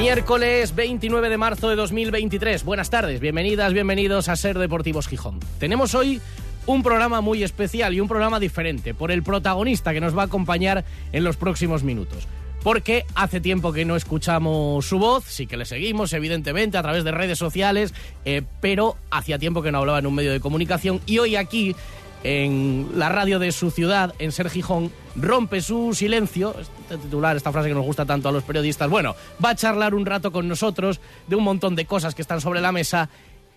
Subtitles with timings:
[0.00, 2.64] Miércoles 29 de marzo de 2023.
[2.64, 5.38] Buenas tardes, bienvenidas, bienvenidos a Ser Deportivos Gijón.
[5.58, 6.22] Tenemos hoy
[6.64, 10.24] un programa muy especial y un programa diferente por el protagonista que nos va a
[10.24, 12.26] acompañar en los próximos minutos.
[12.62, 17.04] Porque hace tiempo que no escuchamos su voz, sí que le seguimos, evidentemente, a través
[17.04, 17.92] de redes sociales,
[18.24, 21.76] eh, pero hacía tiempo que no hablaba en un medio de comunicación y hoy aquí
[22.22, 27.52] en la radio de su ciudad, en Ser Gijón, rompe su silencio, este titular, esta
[27.52, 30.48] frase que nos gusta tanto a los periodistas, bueno, va a charlar un rato con
[30.48, 33.08] nosotros de un montón de cosas que están sobre la mesa,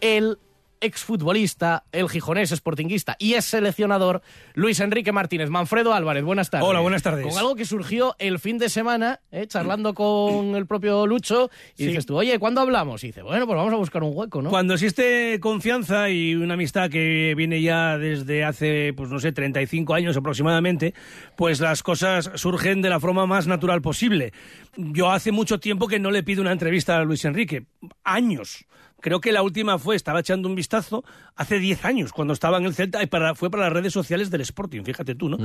[0.01, 0.37] el
[0.83, 4.21] exfutbolista, el gijonés sportinguista y es seleccionador
[4.53, 5.49] Luis Enrique Martínez.
[5.49, 6.67] Manfredo Álvarez, buenas tardes.
[6.67, 7.25] Hola, buenas tardes.
[7.25, 9.47] Con algo que surgió el fin de semana, ¿eh?
[9.47, 11.87] charlando con el propio Lucho, y Sí.
[11.87, 13.03] dices tú, oye, ¿cuándo hablamos?
[13.03, 14.49] Y dice, bueno, pues vamos a buscar un hueco, ¿no?
[14.49, 19.93] Cuando existe confianza y una amistad que viene ya desde hace, pues no sé, 35
[19.93, 20.93] años aproximadamente,
[21.35, 24.33] pues las cosas surgen de la forma más natural posible.
[24.75, 27.65] Yo hace mucho tiempo que no le pido una entrevista a Luis Enrique,
[28.03, 28.65] años.
[29.03, 31.03] Creo que la última fue, estaba echando un vistazo
[31.35, 34.31] hace 10 años, cuando estaba en el Celta, y para, fue para las redes sociales
[34.31, 35.37] del Sporting, fíjate tú, ¿no?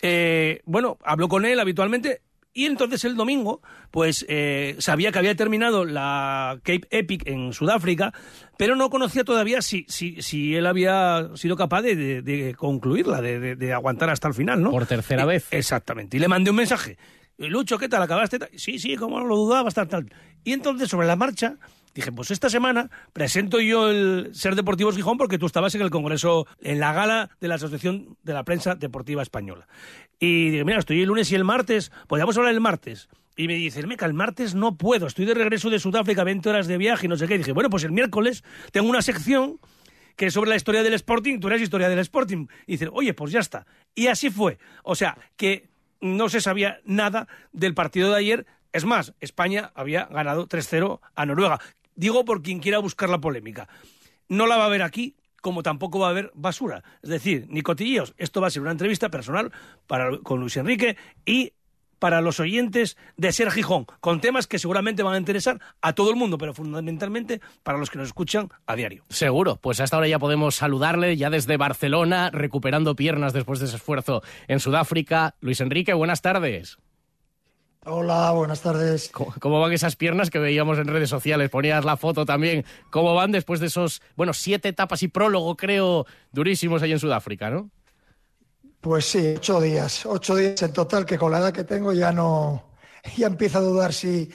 [0.00, 2.22] Eh, bueno, hablo con él habitualmente,
[2.54, 8.14] y entonces el domingo, pues eh, sabía que había terminado la Cape Epic en Sudáfrica,
[8.56, 13.20] pero no conocía todavía si, si, si él había sido capaz de, de- de concluirla,
[13.20, 14.70] de, de- aguantar hasta el final, ¿no?
[14.70, 15.46] Por tercera Eh, vez.
[15.50, 16.16] Exactamente.
[16.16, 16.96] Y le mandé un mensaje.
[17.38, 18.02] Lucho, ¿qué tal?
[18.02, 18.38] ¿Acabaste?
[18.38, 18.48] tal?".
[18.56, 20.12] Sí, sí, como no lo dudaba, tal, tal.
[20.44, 21.56] Y entonces, sobre la marcha,
[21.94, 25.90] dije, pues esta semana presento yo el Ser Deportivos Gijón porque tú estabas en el
[25.90, 29.66] Congreso, en la gala de la Asociación de la Prensa Deportiva Española.
[30.18, 33.08] Y dije, mira, estoy el lunes y el martes, podríamos hablar el martes.
[33.36, 36.66] Y me dice, meca, el martes no puedo, estoy de regreso de Sudáfrica, 20 horas
[36.66, 37.34] de viaje y no sé qué.
[37.34, 39.58] Y dije, bueno, pues el miércoles tengo una sección
[40.16, 42.46] que es sobre la historia del Sporting, tú eres historia del Sporting.
[42.66, 43.66] Y dice, oye, pues ya está.
[43.94, 44.58] Y así fue.
[44.82, 45.70] O sea, que
[46.00, 48.46] no se sabía nada del partido de ayer.
[48.72, 51.60] Es más, España había ganado 3-0 a Noruega.
[51.94, 53.68] Digo por quien quiera buscar la polémica.
[54.28, 56.82] No la va a haber aquí, como tampoco va a haber basura.
[57.02, 58.14] Es decir, ni cotilleos.
[58.16, 59.52] Esto va a ser una entrevista personal
[59.86, 61.52] para, con Luis Enrique y
[62.02, 66.10] para los oyentes de Ser Gijón, con temas que seguramente van a interesar a todo
[66.10, 69.04] el mundo, pero fundamentalmente para los que nos escuchan a diario.
[69.08, 73.76] Seguro, pues hasta ahora ya podemos saludarle, ya desde Barcelona, recuperando piernas después de ese
[73.76, 75.36] esfuerzo en Sudáfrica.
[75.40, 76.76] Luis Enrique, buenas tardes.
[77.84, 79.10] Hola, buenas tardes.
[79.12, 81.50] ¿Cómo, cómo van esas piernas que veíamos en redes sociales?
[81.50, 82.64] Ponías la foto también.
[82.90, 87.50] ¿Cómo van después de esos, bueno, siete etapas y prólogo, creo, durísimos ahí en Sudáfrica,
[87.50, 87.70] no?
[88.80, 92.12] Pues sí, ocho días, ocho días en total, que con la edad que tengo ya
[92.12, 92.70] no,
[93.16, 94.30] ya empiezo a dudar si,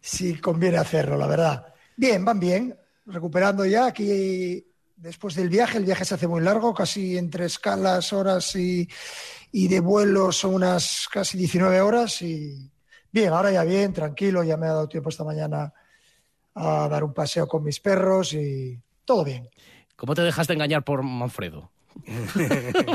[0.00, 1.74] si conviene hacerlo, la verdad.
[1.96, 2.76] Bien, van bien,
[3.06, 4.64] recuperando ya aquí
[4.96, 8.88] después del viaje, el viaje se hace muy largo, casi entre escalas, horas y,
[9.52, 12.70] y de vuelo son unas casi 19 horas y
[13.12, 15.72] bien, ahora ya bien, tranquilo, ya me ha dado tiempo esta mañana
[16.54, 19.48] a dar un paseo con mis perros y todo bien.
[19.96, 21.70] ¿Cómo te dejaste engañar por Manfredo?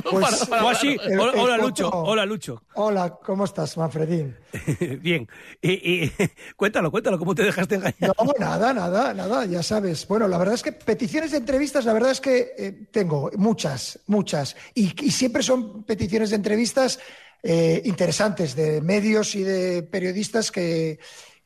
[0.09, 2.63] Pues, O así, el- hola, el hola, foto- Lucho, hola Lucho.
[2.75, 4.35] Hola, ¿cómo estás, Manfredín?
[5.01, 5.27] Bien,
[5.61, 5.71] y,
[6.05, 6.11] y-
[6.55, 8.13] cuéntalo, cuéntalo, ¿cómo te dejaste engañar?
[8.17, 10.07] No, nada, nada, nada, ya sabes.
[10.07, 13.99] Bueno, la verdad es que peticiones de entrevistas, la verdad es que eh, tengo muchas,
[14.07, 14.55] muchas.
[14.73, 16.99] Y, y siempre son peticiones de entrevistas
[17.47, 20.97] eh, interesantes de medios y de periodistas que,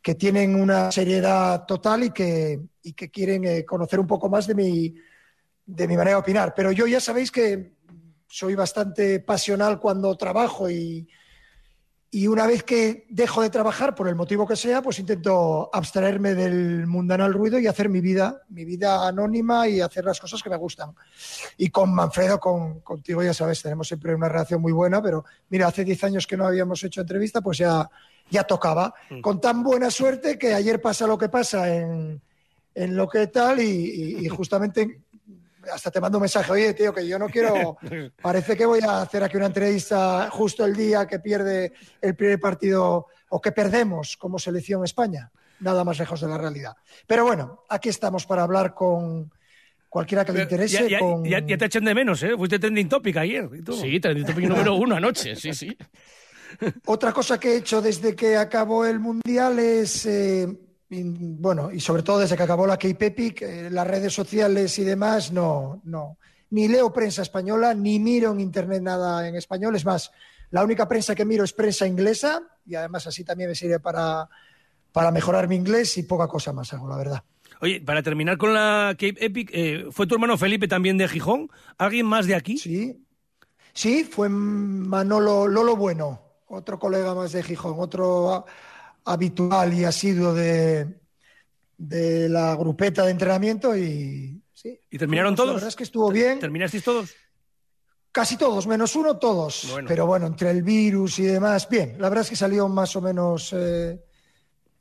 [0.01, 4.47] que tienen una seriedad total y que, y que quieren eh, conocer un poco más
[4.47, 4.95] de mi,
[5.65, 6.53] de mi manera de opinar.
[6.55, 7.73] Pero yo ya sabéis que
[8.29, 11.05] soy bastante pasional cuando trabajo y,
[12.11, 16.33] y una vez que dejo de trabajar, por el motivo que sea, pues intento abstraerme
[16.33, 20.49] del mundanal ruido y hacer mi vida, mi vida anónima y hacer las cosas que
[20.49, 20.91] me gustan.
[21.57, 25.67] Y con Manfredo, con, contigo, ya sabes, tenemos siempre una relación muy buena, pero mira,
[25.67, 27.87] hace 10 años que no habíamos hecho entrevista, pues ya,
[28.31, 28.93] ya tocaba.
[29.21, 32.19] Con tan buena suerte que ayer pasa lo que pasa en,
[32.73, 35.01] en lo que tal y, y- y justamente
[35.71, 37.77] hasta te mando un mensaje, oye, tío, que yo no quiero,
[38.21, 42.39] parece que voy a hacer aquí una entrevista justo el día que pierde el primer
[42.39, 45.31] partido o que perdemos como selección España.
[45.61, 46.73] Nada más lejos de la realidad.
[47.05, 49.29] Pero bueno, aquí estamos para hablar con
[49.89, 50.83] cualquiera que le interese.
[50.83, 51.25] Ya, ya- con...
[51.25, 52.31] ya- ya te echen de menos, ¿eh?
[52.37, 53.49] Fuiste trending topic ayer.
[53.53, 53.75] y todo.
[53.75, 55.75] Sí, trending topic número uno anoche, sí, sí.
[56.85, 60.47] Otra cosa que he hecho desde que acabó el Mundial es eh,
[60.89, 64.83] bueno, y sobre todo desde que acabó la Cape Epic, eh, las redes sociales y
[64.83, 66.17] demás, no, no.
[66.51, 69.75] Ni leo prensa española, ni miro en internet nada en español.
[69.75, 70.11] Es más,
[70.49, 74.27] la única prensa que miro es prensa inglesa y además así también me sirve para,
[74.91, 77.23] para mejorar mi inglés y poca cosa más hago, la verdad.
[77.61, 81.49] Oye, para terminar con la Cape Epic, eh, ¿fue tu hermano Felipe también de Gijón?
[81.77, 82.57] ¿Alguien más de aquí?
[82.57, 83.05] Sí,
[83.73, 88.45] sí, fue Manolo Lolo Bueno, otro colega más de Gijón, otro
[89.05, 90.99] habitual y asiduo de,
[91.77, 94.79] de la grupeta de entrenamiento y sí.
[94.91, 95.49] ¿Y terminaron todos?
[95.49, 96.39] La verdad es que estuvo bien.
[96.39, 97.15] ¿Terminasteis todos?
[98.11, 99.75] Casi todos, menos uno, todos.
[99.87, 101.95] Pero bueno, entre el virus y demás, bien.
[101.99, 103.99] La verdad es que salió más o menos eh,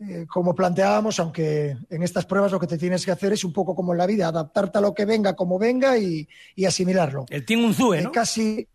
[0.01, 3.53] eh, como planteábamos, aunque en estas pruebas lo que te tienes que hacer es un
[3.53, 6.27] poco como en la vida, adaptarte a lo que venga como venga y,
[6.67, 7.27] asimilarlo.
[7.29, 8.13] El Team Unzue, eh, ¿no?
[8.13, 8.67] casi.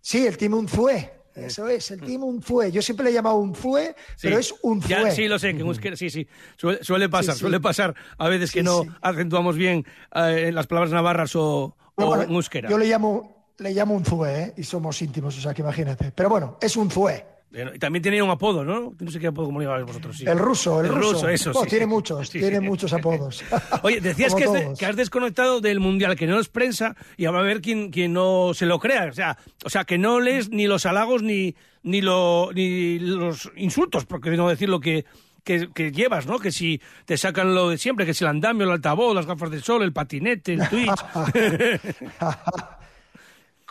[0.00, 1.10] Sí, el Team Unzue.
[1.34, 2.70] Eso es, el Team Unzue.
[2.70, 5.10] Yo siempre le he llamado Unzue, pero es Unzue.
[5.10, 6.26] sí, lo sé, que sí, sí.
[6.56, 9.84] Suele, pasar, suele pasar a veces que no acentuamos bien
[10.14, 15.36] eh, las palabras navarras o, bueno, Yo le llamo, le llamo Unzue, y somos íntimos,
[15.38, 16.12] o sea que imagínate.
[16.14, 17.24] Pero bueno, es Unzue.
[17.24, 17.33] Y
[17.78, 18.94] también tenía un apodo, ¿no?
[18.98, 20.16] No sé qué apodo, como le vosotros.
[20.16, 20.24] Sí.
[20.26, 21.28] El ruso, el, ruso.
[21.28, 21.68] eso, sí.
[21.68, 23.44] Tiene muchos, tiene muchos apodos.
[23.82, 27.60] Oye, decías que has, desconectado del Mundial, que no es prensa, y va a haber
[27.60, 29.06] quien, quien no se lo crea.
[29.10, 33.50] O sea, o sea, que no lees ni los halagos ni, ni, lo, ni los
[33.56, 35.04] insultos, porque no decir lo que,
[35.44, 36.38] que, llevas, ¿no?
[36.38, 39.50] Que si te sacan lo de siempre, que si el andamio, el altavoz, las gafas
[39.50, 41.04] de sol, el patinete, el Twitch.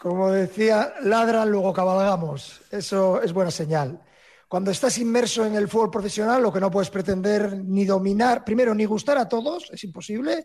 [0.04, 2.60] Como decía, ladran, luego cabalgamos.
[2.70, 4.02] Eso es buena señal.
[4.50, 8.76] Cuando estás inmerso en el fútbol profesional, lo que no puedes pretender ni dominar, primero,
[8.76, 10.44] ni gustar a todos, es imposible,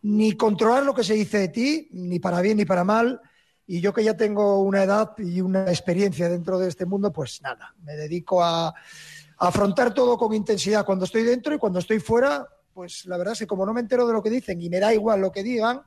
[0.00, 3.20] ni controlar lo que se dice de ti, ni para bien ni para mal.
[3.66, 7.42] Y yo que ya tengo una edad y una experiencia dentro de este mundo, pues
[7.42, 8.72] nada, me dedico a, a
[9.36, 13.40] afrontar todo con intensidad cuando estoy dentro y cuando estoy fuera, pues la verdad es
[13.40, 15.42] que como no me entero de lo que dicen y me da igual lo que
[15.42, 15.82] digan,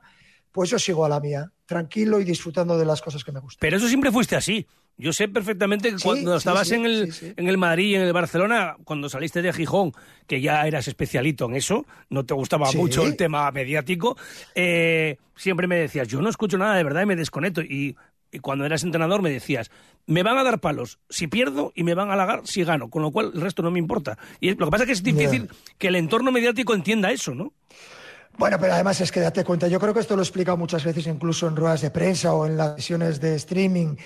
[0.58, 3.60] pues yo sigo a la mía, tranquilo y disfrutando de las cosas que me gustan.
[3.60, 4.66] Pero eso siempre fuiste así.
[4.96, 8.74] Yo sé perfectamente que cuando estabas en, el, en el Madrid y en el Barcelona,
[8.82, 9.92] cuando saliste de Gijón,
[10.26, 14.16] que ya eras especialito en eso, no te gustaba mucho el tema mediático,
[14.56, 17.62] eh, siempre me decías, yo no escucho nada de verdad y me desconecto.
[17.62, 17.96] Y,
[18.42, 19.70] cuando eras entrenador me decías,
[20.06, 23.02] me van a dar palos si pierdo y me van a halagar si gano, con
[23.02, 24.18] lo cual el resto no me importa.
[24.40, 27.52] Y lo que pasa es que es difícil que el entorno mediático entienda eso, ¿no?
[28.38, 30.84] Bueno, pero además es que date cuenta, yo creo que esto lo he explicado muchas
[30.84, 33.96] veces incluso en ruedas de prensa o en las sesiones de streaming.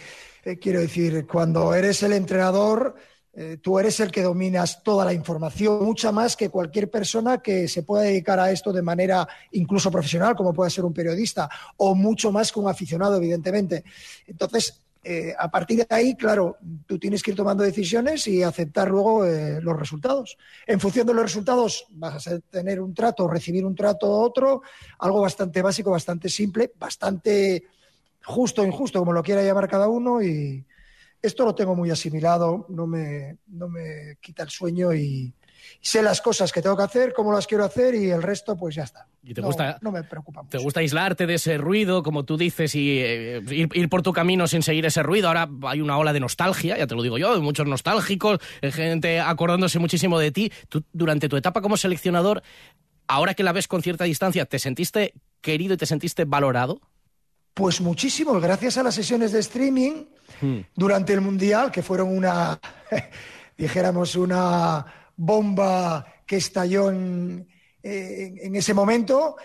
[0.43, 2.95] Eh, quiero decir, cuando eres el entrenador,
[3.35, 7.69] eh, tú eres el que dominas toda la información, mucha más que cualquier persona que
[7.69, 11.95] se pueda dedicar a esto de manera incluso profesional, como puede ser un periodista, o
[11.95, 13.85] mucho más que un aficionado, evidentemente.
[14.27, 18.89] Entonces, eh, a partir de ahí, claro, tú tienes que ir tomando decisiones y aceptar
[18.89, 20.37] luego eh, los resultados.
[20.67, 24.63] En función de los resultados vas a tener un trato, recibir un trato u otro,
[25.01, 27.65] algo bastante básico, bastante simple, bastante
[28.25, 30.23] justo o injusto, como lo quiera llamar cada uno.
[30.23, 30.65] Y
[31.21, 35.35] esto lo tengo muy asimilado, no me, no me quita el sueño y,
[35.81, 38.75] sé las cosas que tengo que hacer, cómo las quiero hacer y el resto, pues
[38.75, 39.07] ya está.
[39.23, 42.37] ¿Y te no, gusta, no me preocupa ¿Te gusta aislarte de ese ruido, como tú
[42.37, 45.29] dices, y eh, ir, por tu camino sin seguir ese ruido?
[45.29, 49.79] Ahora hay una ola de nostalgia, ya te lo digo yo, muchos nostálgicos, gente acordándose
[49.79, 50.53] muchísimo de ti.
[50.69, 52.43] Tú, durante tu etapa como seleccionador,
[53.07, 56.81] ahora que la ves con cierta distancia, ¿te sentiste querido y te sentiste valorado?
[57.55, 60.05] Pues muchísimo, gracias a las sesiones de streaming
[60.41, 60.59] hmm.
[60.75, 62.59] durante el Mundial, que fueron una,
[63.59, 67.47] dijéramos, una bomba que estalló en,
[67.83, 69.37] ese momento,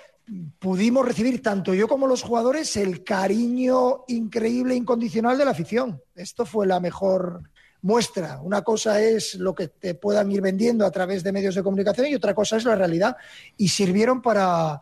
[0.60, 6.02] pudimos recibir tanto yo como los jugadores el cariño increíble incondicional de la afición.
[6.16, 7.42] Esto fue la mejor
[7.82, 8.40] muestra.
[8.42, 12.08] Una cosa es lo que te puedan ir vendiendo a través de medios de comunicación
[12.08, 13.18] y otra cosa es la realidad.
[13.56, 14.82] Y sirvieron para,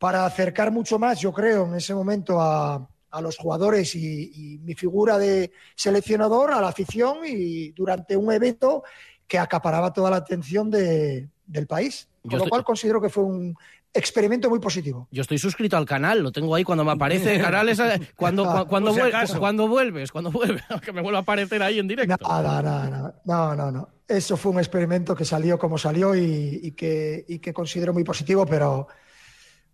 [0.00, 2.88] para acercar mucho más, yo creo, en ese momento a,
[3.20, 8.84] los jugadores y, mi figura de seleccionador, a la afición y durante un evento
[9.30, 12.08] que acaparaba toda la atención del país.
[12.28, 13.56] Con lo cual considero que fue un
[13.94, 15.06] experimento muy positivo.
[15.12, 17.78] Yo estoy suscrito al canal, lo tengo ahí cuando me aparece canales
[18.16, 22.28] cuando, cuando, cuando vuelves, cuando vuelves, que me vuelva a aparecer ahí en directo.
[22.28, 23.88] Nada, nada, no, no, no.
[24.08, 28.44] Eso fue un experimento que salió como salió y, que, y que considero muy positivo,
[28.44, 28.88] pero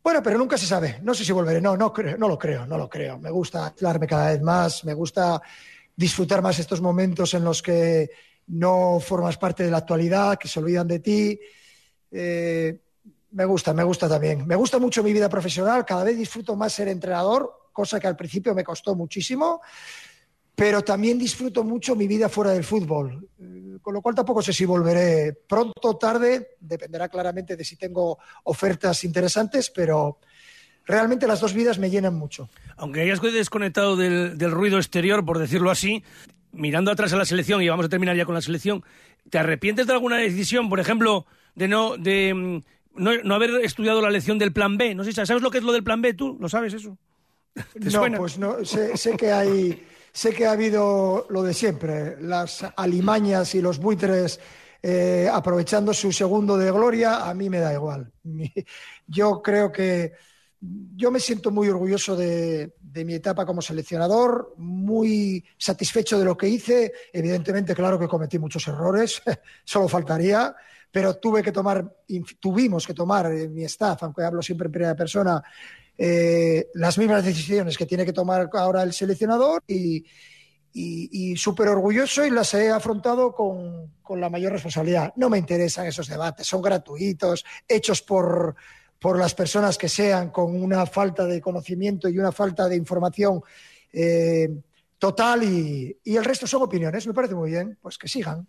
[0.03, 1.01] bueno, pero nunca se sabe.
[1.03, 1.63] No sé si volveré.
[1.63, 3.19] No, no creo, no lo creo, no lo creo.
[3.19, 5.41] Me gusta aislarme cada vez más, me gusta
[5.97, 8.11] disfrutar más estos momentos en los que
[8.49, 11.41] no formas parte de la actualidad, que se olvidan de ti.
[12.11, 12.81] Eh,
[13.33, 14.47] me gusta, me gusta también.
[14.47, 18.17] Me gusta mucho mi vida profesional, cada vez disfruto más ser entrenador, cosa que al
[18.17, 19.61] principio me costó muchísimo.
[20.57, 24.55] pero también disfruto mucho mi vida fuera del fútbol, eh, con lo cual tampoco sé
[24.55, 30.19] si volveré pronto o tarde, dependerá claramente de si tengo ofertas interesantes, pero
[30.87, 32.49] realmente las dos vidas me llenan mucho.
[32.79, 36.03] Aunque hayas desconectado del, del ruido exterior, por decirlo así,
[36.57, 38.83] mirando atrás a la selección, y vamos a terminar ya con la selección,
[39.31, 42.63] ¿te arrepientes de alguna decisión, por ejemplo, de no, de, mm,
[42.97, 44.95] no, no haber estudiado la lección del plan B?
[44.95, 46.37] No sé, ¿sabes lo que es lo del plan B tú?
[46.41, 46.99] ¿Lo sabes eso?
[47.75, 49.83] no, pues no, sé, sé que hay
[50.17, 54.41] sé que ha habido lo de siempre, las alimañas y los buitres
[54.83, 58.11] eh, aprovechando su segundo de gloria, a mí me da igual.
[59.07, 60.15] Yo creo que
[60.97, 66.37] yo me siento muy orgulloso de, de, mi etapa como seleccionador, muy satisfecho de lo
[66.37, 66.93] que hice.
[67.13, 69.23] Evidentemente, claro que cometí muchos errores,
[69.65, 70.55] solo faltaría,
[70.91, 71.95] pero tuve que tomar,
[72.41, 75.43] tuvimos que tomar en mi staff, aunque hablo siempre en primera persona,
[75.99, 80.05] eh, las mismas decisiones que tiene que tomar ahora el seleccionador y,
[80.73, 85.13] y, y súper orgulloso y las he afrontado con, con, la mayor responsabilidad.
[85.17, 88.57] No me interesan esos debates, son gratuitos, hechos por,
[88.99, 93.43] por las personas que sean, con una falta de conocimiento y una falta de información
[93.93, 94.49] eh,
[94.99, 97.07] total y, y el resto son opiniones.
[97.07, 98.47] Me parece muy bien, pues que sigan.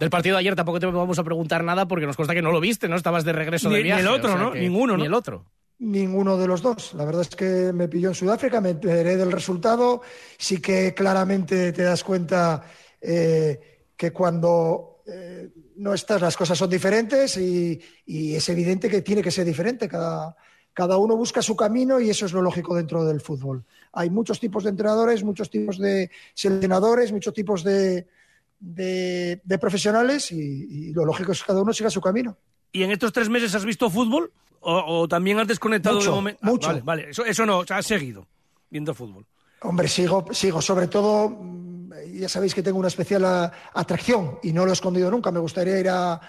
[0.00, 2.52] Del partido de ayer tampoco te vamos a preguntar nada porque nos consta que no
[2.52, 2.96] lo viste, ¿no?
[2.96, 4.02] Estabas de regreso ni, de viaje.
[4.02, 4.52] Ni el otro, o sea ¿no?
[4.52, 5.00] que, Ninguno, ¿no?
[5.00, 5.44] Ni el otro.
[5.78, 6.94] Ninguno de los dos.
[6.94, 10.00] La verdad es que me pilló en Sudáfrica, me enteré del resultado.
[10.38, 12.64] Sí que claramente te das cuenta
[12.98, 13.60] eh,
[13.94, 19.22] que cuando eh, no estás las cosas son diferentes y, y, es evidente que tiene
[19.22, 19.88] que ser diferente.
[19.88, 20.36] Cada,
[20.72, 23.64] cada uno busca su camino y eso es lo lógico dentro del fútbol.
[23.92, 28.06] Hay muchos tipos de entrenadores, muchos tipos de seleccionadores, muchos tipos de,
[28.58, 32.36] de, de profesionales y, y lo lógico es que cada uno siga su camino.
[32.72, 34.32] ¿Y en estos tres meses has visto fútbol?
[34.60, 36.40] ¿O, o también has desconectado mucho, de momento?
[36.42, 36.68] Mucho.
[36.68, 37.10] Ah, vale, vale.
[37.10, 38.26] Eso, eso, no, o sea, has seguido
[38.68, 39.26] viendo fútbol.
[39.62, 40.62] Hombre, sigo, sigo.
[40.62, 41.38] Sobre todo,
[42.12, 45.30] ya sabéis que tengo una especial a, atracción y no lo he escondido nunca.
[45.30, 46.20] Me gustaría ir a,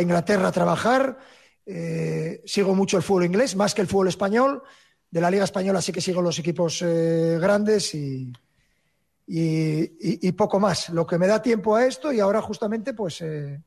[0.00, 1.18] Inglaterra a trabajar.
[1.66, 4.62] Eh, sigo mucho el fútbol inglés, más que el fútbol español.
[5.10, 8.32] De la Liga Española sí que sigo los equipos eh, grandes y,
[9.26, 10.88] y, poco más.
[10.90, 13.20] Lo que me da tiempo a esto y ahora justamente pues...
[13.20, 13.60] Eh,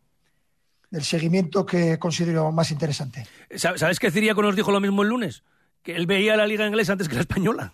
[0.93, 3.25] el seguimiento que considero más interesante.
[3.55, 5.43] ¿Sabes que Ciriaco nos dijo lo mismo el lunes?
[5.81, 7.73] Que él veía la liga inglesa antes que la española.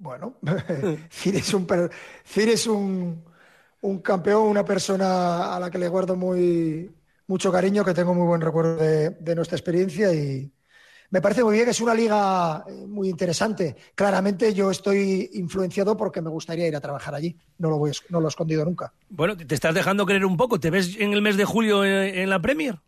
[0.00, 0.34] Bueno,
[1.10, 1.68] Cir es, un,
[2.24, 3.22] Cir es un,
[3.82, 6.90] un, campeón, una persona a la que le guardo muy,
[7.26, 10.50] mucho cariño, que tengo muy buen recuerdo de, de nuestra experiencia y,
[11.10, 13.76] me parece muy bien, es una liga eh, muy interesante.
[13.94, 17.36] Claramente yo estoy influenciado porque me gustaría ir a trabajar allí.
[17.58, 18.92] No lo, voy, no lo he escondido nunca.
[19.08, 20.60] Bueno, te estás dejando creer un poco.
[20.60, 22.78] ¿Te ves en el mes de julio en, en la Premier?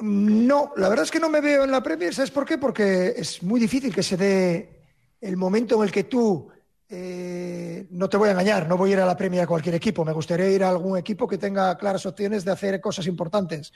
[0.00, 2.12] No, la verdad es que no me veo en la Premier.
[2.12, 2.58] ¿Sabes por qué?
[2.58, 4.79] Porque es muy difícil que se dé
[5.20, 6.48] el momento en el que tú
[6.92, 9.76] eh, no te voy a engañar, no voy a ir a la Premier a cualquier
[9.76, 10.04] equipo.
[10.04, 13.72] Me gustaría ir a algún equipo que tenga claras opciones de hacer cosas importantes.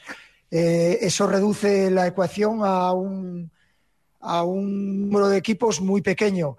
[0.50, 3.50] Eh, eso reduce la ecuación a un,
[4.20, 6.56] a un número de equipos muy pequeño.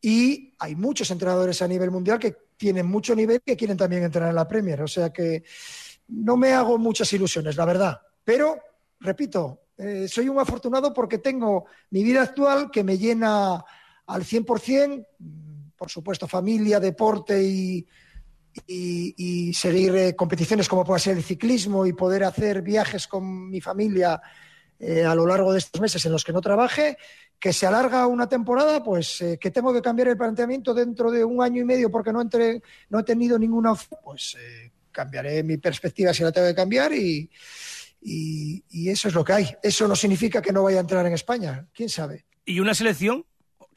[0.00, 4.30] Y hay muchos entrenadores a nivel mundial que tienen mucho nivel que quieren también entrenar
[4.30, 4.80] en la Premier.
[4.82, 5.44] O sea que
[6.08, 8.00] no me hago muchas ilusiones, la verdad.
[8.24, 8.58] Pero,
[9.00, 13.64] repito, eh, soy un afortunado porque tengo mi vida actual que me llena
[14.10, 15.06] al 100%,
[15.76, 17.86] por supuesto, familia, deporte y,
[19.54, 24.20] seguir eh, competiciones como puede ser el ciclismo y poder hacer viajes con mi familia
[24.80, 26.98] eh, a lo largo de estos meses en los que no trabaje,
[27.38, 31.24] que se alarga una temporada, pues eh, que tengo que cambiar el planteamiento dentro de
[31.24, 34.36] un año y medio porque no, entre, no he tenido ninguna pues
[34.90, 37.30] cambiaré mi perspectiva si la tengo que cambiar y,
[38.02, 39.56] y eso es lo que hay.
[39.62, 42.26] Eso no significa que no vaya a entrar en España, quién sabe.
[42.44, 43.24] ¿Y una selección?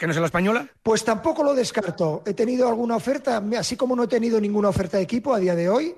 [0.04, 0.70] ¿Que no sea la española?
[0.84, 2.24] Pues tampoco lo descarto.
[2.26, 5.56] He tenido alguna oferta, así como no he tenido ninguna oferta de equipo a día
[5.56, 5.96] de hoy.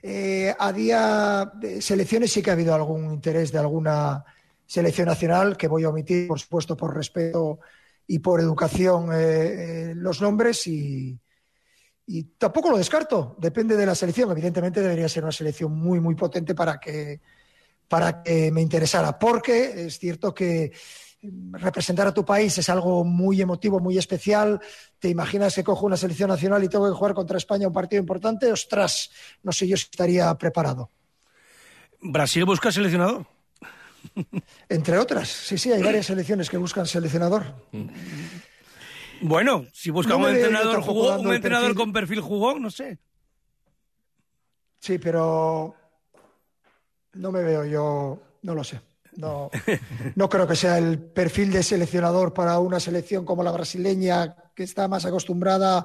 [0.00, 4.24] Eh, a día de selecciones sí que ha habido algún interés de alguna
[4.64, 7.58] selección nacional, que voy a omitir, por supuesto, por respeto
[8.06, 11.18] y por educación eh, eh, los nombres y,
[12.06, 13.34] y, tampoco lo descarto.
[13.40, 14.30] Depende de la selección.
[14.30, 17.20] Evidentemente debería ser una selección muy, muy potente para que,
[17.88, 20.70] para que me interesara, porque es cierto que
[21.52, 24.60] representar a tu país es algo muy emotivo, muy especial.
[24.98, 28.00] ¿Te imaginas que cojo una selección nacional y tengo que jugar contra España un partido
[28.00, 28.50] importante?
[28.50, 29.10] Ostras,
[29.42, 30.90] no sé yo si estaría preparado.
[32.00, 33.26] ¿Brasil busca seleccionador?
[34.68, 37.54] Entre otras, sí, sí, hay varias selecciones que buscan seleccionador.
[39.20, 41.80] Bueno, si busca no un entrenador, jugó, un entrenador perfil.
[41.80, 42.98] con perfil jugón, no sé.
[44.80, 45.76] Sí, pero
[47.12, 48.80] no me veo yo, no lo sé.
[49.16, 49.50] No,
[50.14, 54.62] no creo que sea el perfil de seleccionador para una selección como la brasileña, que
[54.62, 55.84] está más acostumbrada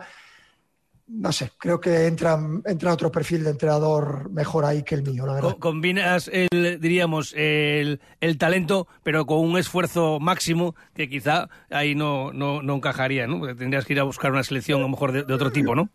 [1.07, 5.25] no sé, creo que entra, entra otro perfil de entrenador mejor ahí que el mío,
[5.25, 5.57] la verdad.
[5.57, 12.33] combinas el, diríamos, el, el, talento, pero con un esfuerzo máximo que quizá ahí no,
[12.33, 13.39] no, no encajaría, ¿no?
[13.39, 15.89] Porque tendrías que ir a buscar una selección a lo mejor de, otro tipo, ¿no?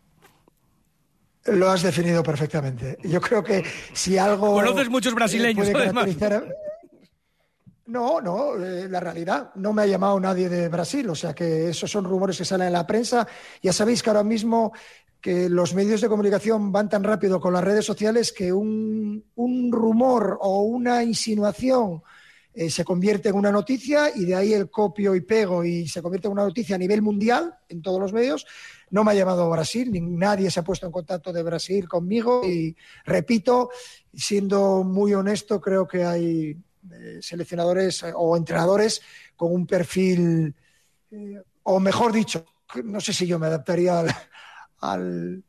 [1.45, 2.97] Lo has definido perfectamente.
[3.03, 4.53] Yo creo que si algo...
[4.53, 5.67] Conoces muchos brasileños.
[7.85, 11.69] No, no, eh, la realidad, no me ha llamado nadie de Brasil, o sea que
[11.69, 13.27] esos son rumores que salen en la prensa.
[13.61, 14.71] Ya sabéis que ahora mismo
[15.19, 19.23] que los medios de comunicación van tan rápido con las redes sociales que un,
[19.71, 22.03] rumor o una insinuación
[22.53, 26.01] eh, se convierte en una noticia y de ahí el copio y pego y se
[26.01, 28.45] convierte en una noticia a nivel mundial en todos los medios.
[28.91, 32.45] No me ha llamado Brasil, ni nadie se ha puesto en contacto de Brasil conmigo
[32.45, 32.75] y
[33.05, 33.71] repito,
[34.13, 36.57] siendo muy honesto, creo que hay
[37.21, 39.01] seleccionadores eh, o entrenadores
[39.35, 40.53] con un perfil,
[41.11, 42.45] eh, o mejor dicho,
[42.83, 44.03] no sé si yo me adaptaría
[44.79, 45.43] al...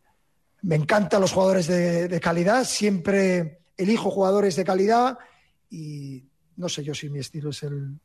[0.62, 5.18] me encantan los jugadores de, calidad, siempre elijo jugadores de calidad
[5.70, 6.24] y
[6.56, 7.98] no sé yo si mi estilo es el,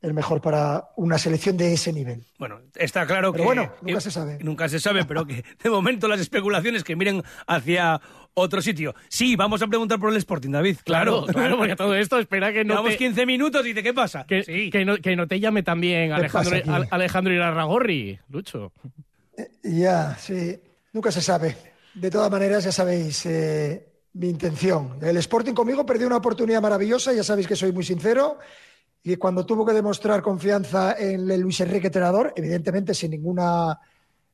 [0.00, 2.24] el mejor para una selección de ese nivel.
[2.38, 3.46] Bueno, está claro pero que.
[3.46, 4.38] bueno, nunca se sabe.
[4.42, 8.00] Nunca se sabe, pero que de momento las especulaciones que miren hacia
[8.34, 8.94] otro sitio.
[9.08, 10.78] Sí, vamos a preguntar por el Sporting, David.
[10.84, 12.74] Claro, claro, porque todo esto espera que no.
[12.74, 14.24] Llevamos 15 minutos y dice, ¿qué pasa?
[14.26, 16.56] Que, que, no, que no te llame también Alejandro,
[16.90, 18.72] Alejandro Irarragorri, Lucho.
[19.36, 20.58] Eh, ya, sí.
[20.92, 21.56] Nunca se sabe.
[21.94, 23.26] De todas maneras, ya sabéis.
[23.26, 23.88] Eh,
[24.18, 24.98] mi intención.
[25.00, 28.38] El Sporting conmigo perdió una oportunidad maravillosa, ya sabéis que soy muy sincero,
[29.02, 33.78] y cuando tuvo que demostrar confianza en el Luis Enrique entrenador, evidentemente sin ninguna,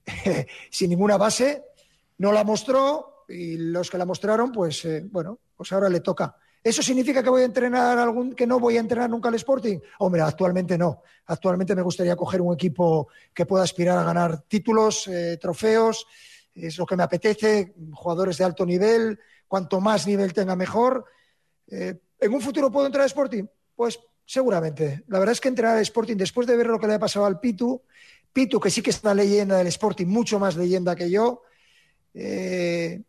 [0.70, 1.64] sin ninguna base,
[2.18, 6.36] no la mostró y los que la mostraron, pues eh, bueno, pues ahora le toca.
[6.62, 9.78] ¿Eso significa que voy a entrenar algún, que no voy a entrenar nunca al Sporting?
[9.98, 11.02] Hombre, actualmente no.
[11.26, 16.06] Actualmente me gustaría coger un equipo que pueda aspirar a ganar títulos, eh, trofeos.
[16.54, 19.20] Es lo que me apetece, jugadores de alto nivel.
[19.46, 21.04] Cuanto más nivel tenga, mejor.
[21.66, 23.44] Eh, ¿En un futuro puedo entrar al Sporting?
[23.76, 25.04] Pues Seguramente.
[25.08, 27.26] La verdad es que entrenar al Sporting, después de ver lo que le ha pasado
[27.26, 27.82] al Pitu,
[28.32, 31.42] Pitu, que sí que es una leyenda del Sporting, mucho más leyenda que yo,
[32.14, 33.02] eh,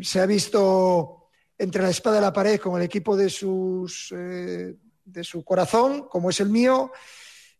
[0.00, 1.28] se ha visto
[1.58, 6.08] entre la espada y la pared con el equipo de, sus, eh, de su corazón,
[6.08, 6.90] como es el mío.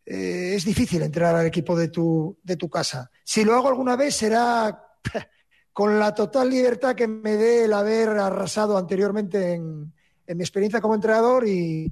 [0.05, 3.09] Eh, es difícil entrar al equipo de tu, de tu casa.
[3.23, 4.97] Si lo hago alguna vez será
[5.73, 9.93] con la total libertad que me dé el haber arrasado anteriormente en,
[10.25, 11.91] en mi experiencia como entrenador y,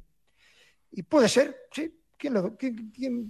[0.95, 1.91] y puede ser, sí.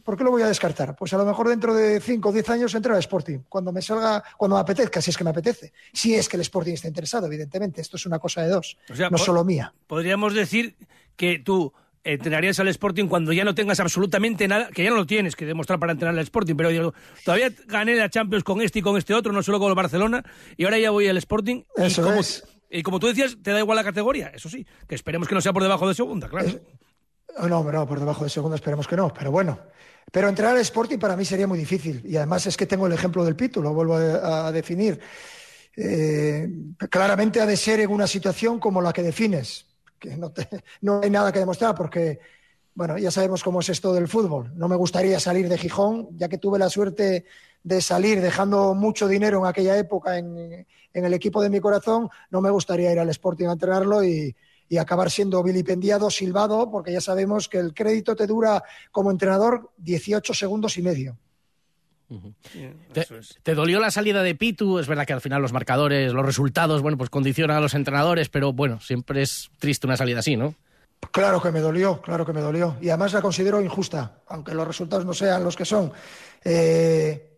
[0.04, 0.96] por qué lo voy a descartar?
[0.96, 3.82] Pues a lo mejor dentro de 5 o 10 años entra al Sporting, cuando me
[3.82, 5.74] salga, cuando me apetezca, si es que me apetece.
[5.92, 7.82] Si es que el Sporting está interesado, evidentemente.
[7.82, 8.78] Esto es una cosa de dos,
[9.12, 9.74] no solo mía.
[9.88, 10.76] Podríamos decir
[11.16, 11.74] que tú
[12.06, 15.46] entrenarías al Sporting cuando ya no tengas absolutamente nada, que ya no lo tienes que
[15.46, 16.94] demostrar para entrenar al Sporting, pero digo,
[17.26, 20.24] todavía gané la Champions con este y con este otro, no solo con el Barcelona,
[20.56, 21.64] y ahora ya voy al Sporting.
[21.76, 22.44] Eso y como, es.
[22.70, 25.42] Y como tú decías, te da igual la categoría, eso sí, que esperemos que no
[25.42, 26.50] sea por debajo de segunda, claro.
[27.38, 29.60] No, no, por debajo de segundo esperemos que no, pero bueno.
[30.12, 32.02] Pero entrar al Sporting para mí sería muy difícil.
[32.06, 35.00] Y además es que tengo el ejemplo del Pitu, lo vuelvo a, definir.
[35.76, 36.48] Eh,
[36.90, 39.66] claramente ha de ser en una situación como la que defines,
[40.00, 40.32] que no,
[40.82, 42.20] no hay nada que demostrar porque,
[42.76, 44.54] bueno, ya sabemos cómo es esto del fútbol.
[44.56, 47.26] No me gustaría salir de Gijón, ya que tuve la suerte
[47.64, 52.10] de salir dejando mucho dinero en aquella época en, en el equipo de mi corazón,
[52.30, 54.36] no me gustaría ir al Sporting a entrenarlo y,
[54.68, 59.72] y acabar siendo vilipendiado, silbado, porque ya sabemos que el crédito te dura como entrenador
[59.78, 61.18] 18 segundos y medio.
[63.44, 64.80] te, dolió la salida de Pitu?
[64.80, 68.30] Es verdad que al final los marcadores, los resultados, bueno, pues condicionan a los entrenadores,
[68.30, 70.56] pero bueno, siempre es triste una salida así, ¿no?
[71.12, 72.78] Claro que me dolió, claro que me dolió.
[72.82, 75.92] Y además la considero injusta, aunque los resultados no sean los que son.
[76.44, 77.32] Eh,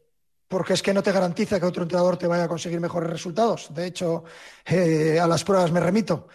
[0.47, 3.73] porque es que no te garantiza que otro entrenador te vaya a conseguir mejores resultados.
[3.73, 4.23] De hecho,
[4.65, 6.27] eh, a las pruebas me remito.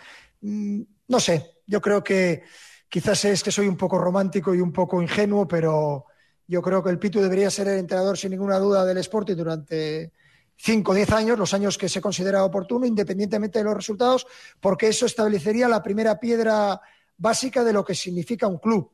[0.42, 2.42] Mm, no sé, yo creo que
[2.88, 6.04] quizás es que soy un poco romántico y un poco ingenuo, pero
[6.46, 10.12] yo creo que el Pitu debería ser el entrenador sin ninguna duda del Sporting durante
[10.56, 14.26] cinco o diez años, los años que se considera oportuno, independientemente de los resultados,
[14.60, 16.80] porque eso establecería la primera piedra
[17.16, 18.90] básica de lo que significa un club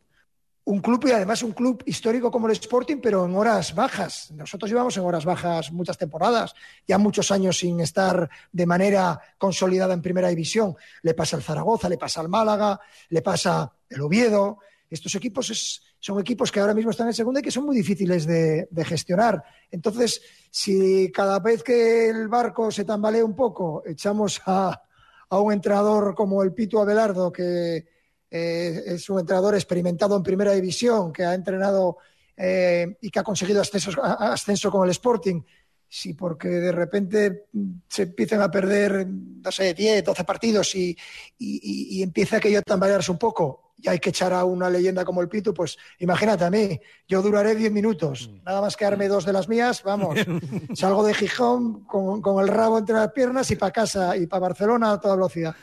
[0.68, 4.30] un club y además un club histórico como el Sporting, pero en horas bajas.
[4.32, 6.54] Nosotros llevamos en horas bajas muchas temporadas,
[6.86, 10.76] ya muchos años sin estar de manera consolidada en primera división.
[11.00, 12.78] Le pasa al Zaragoza, le pasa al Málaga,
[13.08, 14.58] le pasa el Oviedo.
[14.90, 18.26] Estos equipos son equipos que ahora mismo están en segunda y que son muy difíciles
[18.26, 19.42] de, gestionar.
[19.70, 24.82] Entonces, si cada vez que el barco se tambalea un poco, echamos a,
[25.30, 27.86] a un entrenador como el Pito Abelardo, que,
[28.30, 31.98] eh, es un entrenador experimentado en primera división, que ha entrenado
[32.36, 35.42] eh, y que ha conseguido ascenso, ascenso con el Sporting.
[35.88, 37.46] si porque de repente
[37.88, 40.96] se empiezan a perder, no sé, 10, 12 partidos y,
[41.38, 45.04] y, y empieza aquello a tambalearse un poco y hay que echar a una leyenda
[45.04, 48.44] como el Pitu, pues imagínate a mí, yo duraré 10 minutos, mm.
[48.44, 50.18] nada más quedarme dos de las mías, vamos,
[50.74, 54.40] salgo de Gijón con, con el rabo entre las piernas y para casa y para
[54.40, 55.54] Barcelona a toda velocidad.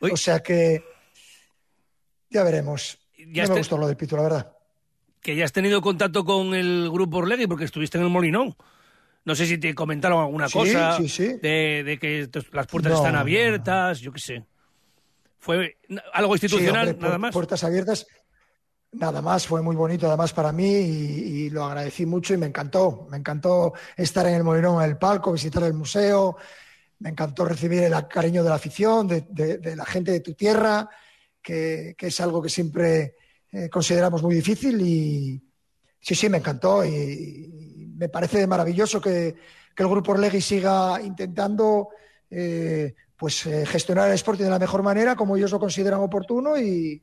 [0.00, 0.82] O sea que
[2.30, 2.98] ya veremos.
[3.32, 4.52] Ya me gustó lo del Pitu, la verdad.
[5.20, 8.56] Que ya has tenido contacto con el grupo Orlegui porque estuviste en el Molinón.
[9.24, 14.20] No sé si te comentaron alguna cosa De, que las puertas están abiertas, yo qué
[14.20, 14.44] sé.
[15.38, 15.76] ¿Fue
[16.12, 17.32] algo institucional, nada más?
[17.32, 18.06] Puertas abiertas,
[18.92, 19.46] nada más.
[19.46, 23.06] Fue muy bonito, además, para mí y, lo agradecí mucho y me encantó.
[23.10, 26.36] Me encantó estar en el Molinón, en el palco, visitar el museo.
[26.98, 30.88] Me encantó recibir el cariño de la afición, de, la gente de tu tierra,
[31.42, 33.16] que, es algo que siempre
[33.52, 35.42] eh, consideramos muy difícil y
[36.00, 39.34] sí, sí, me encantó y, me parece maravilloso que,
[39.76, 41.88] el Grupo Orlegui siga intentando
[42.30, 46.58] eh, pues, eh, gestionar el Sporting de la mejor manera, como ellos lo consideran oportuno
[46.58, 47.02] y,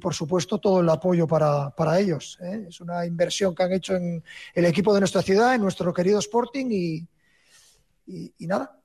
[0.00, 2.38] por supuesto, todo el apoyo para, ellos.
[2.42, 2.66] ¿eh?
[2.68, 6.18] Es una inversión que han hecho en el equipo de nuestra ciudad, en nuestro querido
[6.18, 7.06] Sporting y,
[8.06, 8.78] y, nada,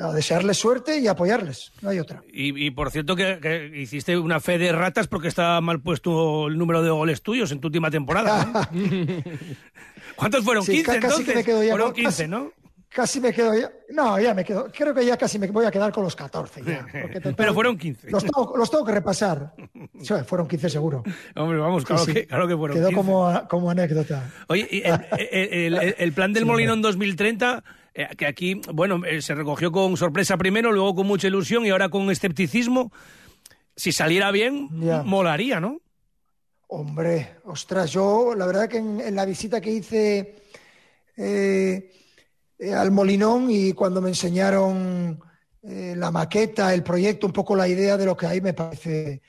[0.00, 2.22] a desearles suerte y apoyarles, no hay otra.
[2.30, 6.82] Y, por cierto que, hiciste una fe de ratas porque estaba mal puesto el número
[6.82, 8.68] de goles tuyos en tu última temporada.
[10.16, 10.64] ¿Cuántos fueron?
[10.64, 11.44] 15 entonces.
[11.44, 12.52] fueron 15, ¿no?
[12.90, 13.70] Casi me quedo ya.
[13.90, 14.70] No, ya me quedo.
[14.72, 16.62] Creo que ya casi me voy a quedar con los 14.
[16.64, 16.86] Ya,
[17.36, 18.10] Pero fueron 15.
[18.10, 19.52] Los tengo, los tengo que repasar.
[20.26, 21.02] fueron 15 seguro.
[21.36, 22.96] Hombre, vamos, claro, Que, claro que fueron Quedó 15.
[22.96, 24.30] Como, como anécdota.
[24.48, 24.82] Oye,
[25.30, 27.77] el, el, el, plan del Molinón 2030, eh,
[28.16, 31.88] que aquí, bueno, eh, se recogió con sorpresa primero, luego con mucha ilusión y ahora
[31.88, 32.92] con escepticismo.
[33.76, 34.68] Si saliera bien,
[35.04, 35.80] molaría, ¿no?
[36.70, 40.36] Hombre, ostras, yo la verdad que en, la visita que hice
[41.16, 41.92] eh,
[42.58, 45.18] eh, al Molinón y cuando me enseñaron
[45.62, 49.22] eh, la maqueta, el proyecto, un poco la idea de lo que hay, me parece,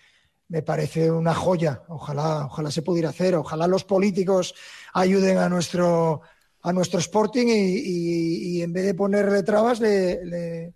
[0.49, 1.83] me parece una joya.
[1.87, 4.53] Ojalá, ojalá se pudiera hacer, ojalá los políticos
[4.93, 6.21] ayuden a nuestro,
[6.61, 10.73] a nuestro Sporting y, en vez de ponerle trabas le,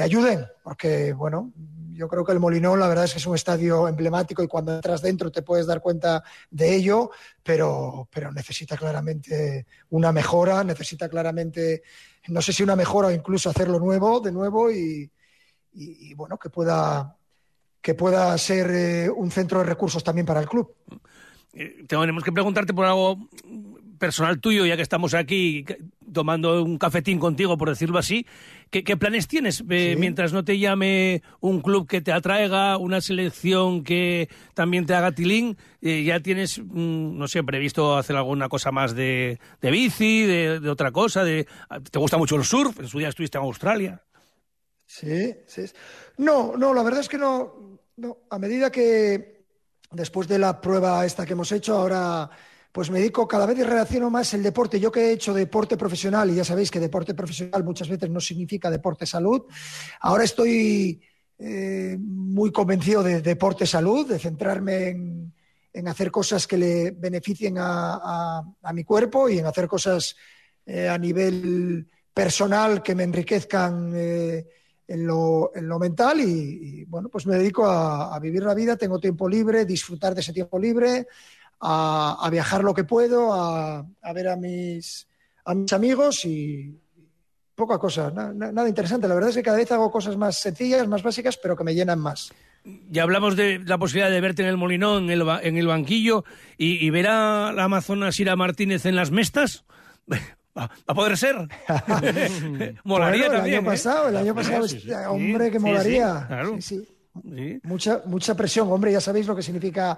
[0.00, 1.52] ayuden, porque bueno,
[1.92, 4.74] yo creo que el Molinón, la verdad es que es un estadio emblemático y cuando
[4.74, 7.10] entras dentro te puedes dar cuenta de ello,
[7.42, 11.82] pero, pero necesita claramente una mejora, necesita claramente,
[12.28, 15.10] no sé si una mejora o incluso hacerlo nuevo, de nuevo, y,
[16.14, 17.16] bueno, que pueda,
[17.80, 20.74] que pueda ser eh, un centro de recursos también para el club.
[21.52, 23.28] Eh, tenemos que preguntarte por algo
[23.98, 25.64] personal tuyo, ya que estamos aquí
[26.12, 28.26] tomando un cafetín contigo, por decirlo así,
[28.70, 33.84] ¿qué, planes tienes eh, mientras no te llame un club que te atraiga, una selección
[33.84, 35.56] que también te haga tilín?
[35.82, 40.92] Eh, ¿Ya tienes, mm, no sé, previsto hacer alguna cosa más de, bici, de, otra
[40.92, 41.24] cosa?
[41.24, 41.46] De,
[41.90, 42.80] ¿Te gusta mucho el surf?
[42.80, 44.02] En su día estuviste en Australia.
[44.86, 45.64] Sí, sí.
[46.16, 48.18] No, no, la verdad es que no, no.
[48.30, 49.44] A medida que
[49.90, 52.30] después de la prueba esta que hemos hecho, ahora
[52.72, 54.78] pues me dedico cada vez y relaciono más el deporte.
[54.78, 58.20] Yo que he hecho deporte profesional, y ya sabéis que deporte profesional muchas veces no
[58.20, 59.42] significa deporte salud,
[60.00, 61.00] ahora estoy
[61.38, 65.32] eh, muy convencido de deporte salud, de centrarme en,
[65.86, 68.42] hacer cosas que le beneficien a,
[68.74, 70.16] mi cuerpo y en hacer cosas
[70.66, 73.92] eh, a nivel personal que me enriquezcan.
[73.94, 74.46] Eh,
[74.88, 79.28] en lo, mental y, bueno, pues me dedico a, a, vivir la vida, tengo tiempo
[79.28, 81.06] libre, disfrutar de ese tiempo libre,
[81.60, 85.06] a, viajar lo que puedo, a, ver a mis,
[85.44, 86.78] a mis amigos y
[87.54, 89.08] poca cosa, nada interesante.
[89.08, 91.74] La verdad es que cada vez hago cosas más sencillas, más básicas, pero que me
[91.74, 92.30] llenan más.
[92.90, 96.24] Ya hablamos de la posibilidad de verte en el Molinón, en el, en el banquillo,
[96.56, 99.64] y, ver a la Amazona Sira Martínez en las mestas.
[100.56, 101.36] ¿Va a poder ser?
[102.84, 103.46] molaría también.
[103.46, 103.64] El año ¿eh?
[103.64, 104.66] pasado, el año pasado,
[105.10, 106.28] hombre, que molaría.
[107.64, 109.96] Mucha, mucha presión, hombre, ya sabéis lo que significa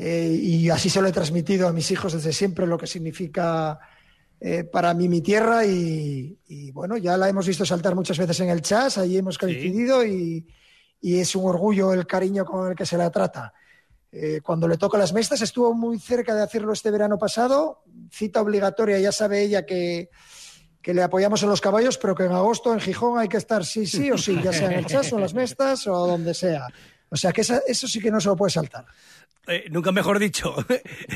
[0.00, 3.80] eh, y así se lo he transmitido a mis hijos desde siempre lo que significa
[4.40, 6.38] eh, para mí mi tierra y,
[6.72, 10.46] bueno, ya la hemos visto saltar muchas veces en el chas, allí hemos coincidido y,
[11.02, 13.52] es un orgullo el cariño con el que se la trata.
[14.12, 17.82] Eh, cuando le toca las mestas, estuvo muy cerca de hacerlo este verano pasado,
[18.12, 20.10] cita obligatoria, ya sabe ella que,
[20.80, 23.64] que le apoyamos en los caballos, pero que en agosto en Gijón hay que estar
[23.64, 26.34] sí, sí o sí, ya sea en el chas o en las mestas o donde
[26.34, 26.68] sea.
[27.10, 28.86] O sea que eso sí que no se lo puede saltar.
[29.48, 30.54] Eh, nunca mejor dicho.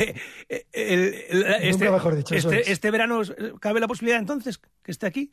[0.73, 2.35] este, mejor dicho.
[2.35, 3.21] Este, este, verano,
[3.61, 5.31] ¿cabe la posibilidad entonces que esté aquí?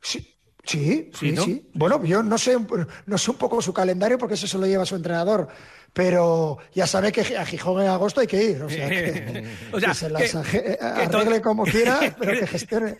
[0.00, 0.30] Sí.
[0.66, 1.44] Sí, Sí, sí, ¿no?
[1.44, 1.70] sí.
[1.74, 2.56] Bueno, yo no sé,
[3.04, 5.48] no sé un poco su calendario porque eso se lo lleva su entrenador,
[5.94, 8.62] pero ya sabe que a Gijón en agosto hay que ir.
[8.62, 12.96] O sea, que, O sea, que se las que- arregle como quiera, pero que gestione.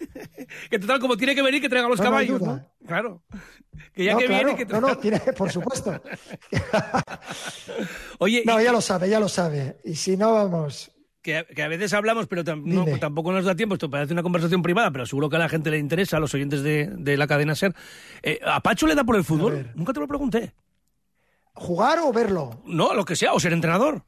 [0.70, 2.70] Que total, como tiene que venir, que traiga los No, no caballos, duda.
[2.80, 2.86] ¿no?
[2.86, 3.22] Claro.
[3.92, 6.00] Que ya no, que claro, viene, que no, no, tiene, por supuesto.
[8.18, 9.76] Oye, No, y- ya lo sabe, ya lo sabe.
[9.84, 10.90] Y si no, vamos.
[11.22, 13.74] que, a- que a veces hablamos, pero tam- no, tampoco nos da tiempo.
[13.74, 16.32] Esto parece una conversación privada, pero seguro que a la gente le interesa, a los
[16.34, 17.74] oyentes de, de la cadena Ser.
[18.22, 19.70] Eh, ¿A Pacho le da por el fútbol?
[19.74, 20.52] Nunca te lo pregunté.
[21.54, 22.50] ¿Jugar o verlo?
[22.64, 24.02] No, lo que sea, o ser entrenador.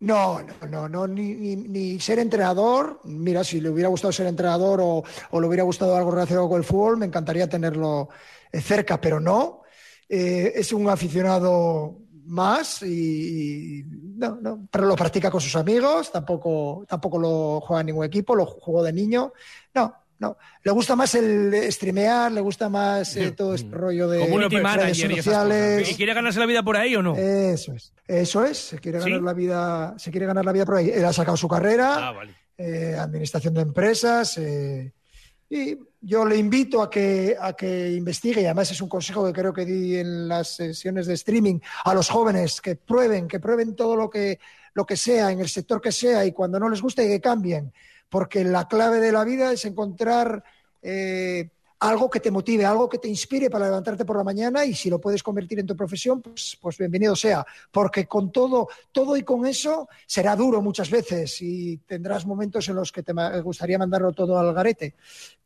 [0.00, 3.00] No, no, no, no ni, ni- ni ser entrenador.
[3.04, 6.58] Mira, si le hubiera gustado ser entrenador o, o le hubiera gustado algo relacionado con
[6.58, 8.08] el fútbol, me encantaría tenerlo
[8.50, 9.62] eh, cerca, pero no.
[10.08, 13.84] Eh, es un aficionado más y, y
[14.16, 18.34] no, no, pero lo practica con sus amigos, tampoco, tampoco lo juega en ningún equipo,
[18.34, 19.32] lo jugó de niño.
[19.74, 20.36] No, no.
[20.62, 24.18] Le gusta más el streamear, le gusta más eh, todo este rollo de
[24.86, 25.90] redes sociales.
[25.90, 27.16] ¿Y quiere ganarse la vida por ahí o no?
[27.16, 28.56] Eso es, eso es.
[28.58, 29.10] Se quiere ¿Sí?
[29.10, 30.90] ganar la vida, se quiere ganar la vida por ahí.
[30.90, 32.34] Él ha sacado su carrera, Ah, vale.
[32.56, 34.92] eh, administración de empresas, eh,
[35.50, 38.40] y yo le invito a que a que investigue.
[38.40, 41.92] Y además es un consejo que creo que di en las sesiones de streaming a
[41.94, 44.38] los jóvenes que prueben, que prueben todo lo que
[44.74, 47.70] lo que sea en el sector que sea y cuando no les guste que cambien,
[48.12, 50.44] porque la clave de la vida es encontrar
[50.82, 51.48] eh,
[51.80, 54.90] algo que te motive, algo que te inspire para levantarte por la mañana y si
[54.90, 59.22] lo puedes convertir en tu profesión, pues, pues bienvenido sea, porque con todo, todo y
[59.22, 64.12] con eso será duro muchas veces y tendrás momentos en los que te gustaría mandarlo
[64.12, 64.94] todo al garete,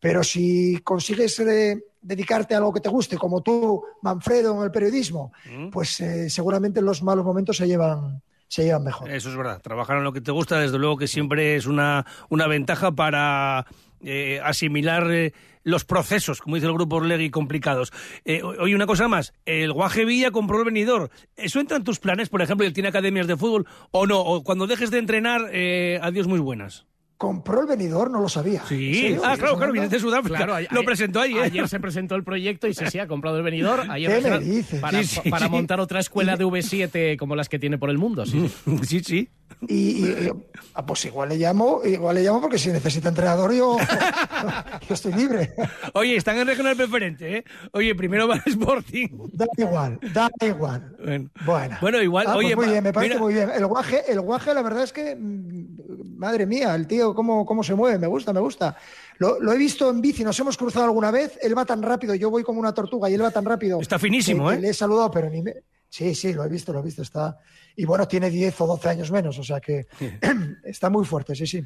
[0.00, 4.72] pero si consigues eh, dedicarte a algo que te guste, como tú, Manfredo, en el
[4.72, 5.32] periodismo,
[5.70, 9.10] pues eh, seguramente los malos momentos se llevan, se llevan mejor.
[9.10, 9.60] Eso es verdad.
[9.60, 13.66] Trabajar en lo que te gusta, desde luego que siempre es una, una ventaja para
[14.00, 15.32] eh, asimilar eh,
[15.66, 17.92] los procesos, como dice el grupo Orlegui, complicados.
[18.24, 19.34] Eh, oye, una cosa más.
[19.46, 21.10] El Guaje Villa compró el venidor.
[21.34, 24.20] ¿Eso entra en tus planes, por ejemplo, él tiene academias de fútbol o no?
[24.20, 26.86] O cuando dejes de entrenar, eh, adiós muy buenas.
[27.18, 28.10] ¿Compró el venidor?
[28.10, 28.60] No lo sabía.
[28.60, 29.06] ¿En Sí.
[29.06, 30.36] Ah, ¿Estás claro, claro, viene de Sudáfrica.
[30.44, 31.40] Claro, lo presentó ¿eh?
[31.42, 33.84] Ayer se presentó el proyecto y se sí, ha comprado el venidor.
[33.90, 34.80] Ayer ¿Qué para- me dices?
[34.80, 35.50] Para, Sí, sí, para sí.
[35.52, 38.26] montar otra escuela de V7 como las que tiene por el mundo.
[38.26, 38.78] Sí, sí.
[38.82, 39.28] sí, sí.
[39.68, 40.32] Y, y- y-
[40.74, 43.76] ah, pues igual le llamo, igual le llamo porque si necesita entrenador yo,
[44.88, 45.54] yo estoy libre.
[45.94, 47.44] Oye, están en regional preferente, ¿eh?
[47.72, 49.08] Oye, primero va el Sporting.
[49.32, 50.94] Da igual, da igual.
[50.98, 53.50] Bueno, Bueno, Bueno, igual, Ah, pues oye, muy bien, me parece mira- muy bien.
[53.50, 57.62] El guaje, el guaje, la verdad es que, mm, madre mía, el tío, cómo, cómo
[57.64, 58.76] se mueve, me gusta, me gusta.
[59.18, 62.14] Lo, lo he visto en bici, nos hemos cruzado alguna vez, él va tan rápido,
[62.14, 63.80] yo voy como una tortuga y él va tan rápido.
[63.80, 64.56] Está finísimo, que- ¿eh?
[64.56, 65.54] que Le he saludado, pero ni me...
[65.88, 67.38] Sí, sí, lo he visto, lo he visto, está...
[67.76, 69.86] Y bueno, tiene 10 o 12 años menos, o sea que
[70.64, 71.62] está muy fuerte, sí, sí.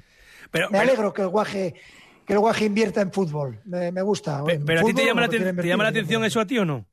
[0.51, 1.75] Pero, Me pero- alegro que el guaje,
[2.27, 4.43] que el guaje invierta en fútbol, me, me gusta.
[4.45, 6.87] Pero a ti te llama, la, te llama la atención eso a ti o no?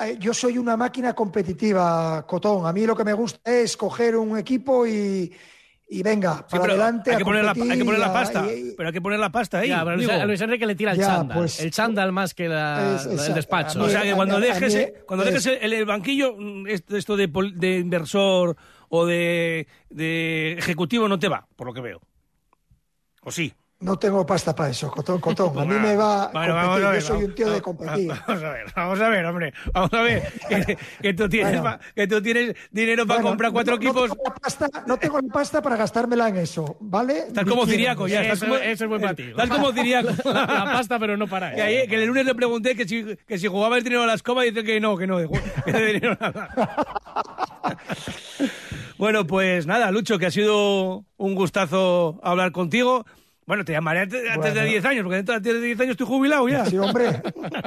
[0.00, 2.66] Eh, Yo soy una máquina competitiva, Cotón.
[2.66, 5.32] A mí lo que me gusta es coger un equipo y,
[5.90, 7.10] y venga, Sí, para adelante.
[7.10, 8.46] hay a que, poner la, competir hay que poner y la a- pasta.
[8.46, 9.68] y- y- pero hay que poner la pasta ahí.
[9.68, 10.20] Ya, pero a Luis, digo.
[10.20, 11.38] a Luis Enrique le tira el Ya, chándal.
[11.38, 13.82] pues- el chándal más que la- Es- el despacho.
[13.82, 17.26] O sea que cuando dejes, mí cuando es- dejes el, el banquillo, mm, esto, de,
[17.54, 18.56] de inversor
[18.90, 22.00] o de, de ejecutivo no te va, por lo que veo.
[23.22, 23.52] ¿O sí?
[23.80, 25.56] No tengo pasta para eso, Cotón, Cotón.
[25.56, 26.86] A mí me va bueno, a vamos competir.
[26.86, 28.08] a ver, Yo soy un vamos- tío de competir.
[28.26, 29.52] Vamos a ver, vamos a ver, hombre.
[29.72, 30.32] Vamos a ver.
[30.48, 31.78] Que, que tú, tienes, Bueno.
[31.78, 34.08] pa- que tú tienes dinero para Bueno, comprar cuatro no- equipos.
[34.08, 37.18] No tengo, la pasta, no tengo la pasta para gastármela en eso, ¿vale?
[37.28, 38.22] Estás como Ciriaco ya.
[38.22, 39.22] Estás Eso- como, eso es buen para ti.
[39.22, 40.08] Estás como Ciriaco.
[40.24, 40.32] la,
[40.64, 41.64] la pasta, pero no para Que, eso.
[41.68, 44.14] ayer- que el lunes le pregunté que si, que si jugaba el dinero a la
[44.14, 45.18] escoba y dice que no, que no,
[45.64, 46.48] que de dinero nada.
[48.98, 53.06] bueno, pues nada, Lucho, que ha sido un gustazo hablar contigo.
[53.48, 54.70] Bueno, te llamaré antes, antes de Bueno.
[54.70, 56.66] 10 años, porque dentro de 10 años estoy jubilado ya.
[56.66, 57.20] Sí, hombre,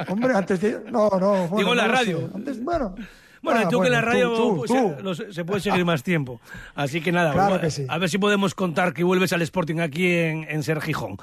[0.08, 0.80] hombre, antes de...
[0.90, 1.48] No, no.
[1.48, 2.30] Bueno, Digo la no radio.
[2.34, 2.94] Antes, bueno.
[3.42, 4.64] Bueno, Ah, tú que la radio tú,
[5.02, 6.40] tú, se- puede seguir más tiempo.
[6.76, 7.84] Así que nada, Claro bueno, que sí.
[7.88, 11.16] a ver si podemos contar que vuelves al Sporting aquí en, en Ser Gijón.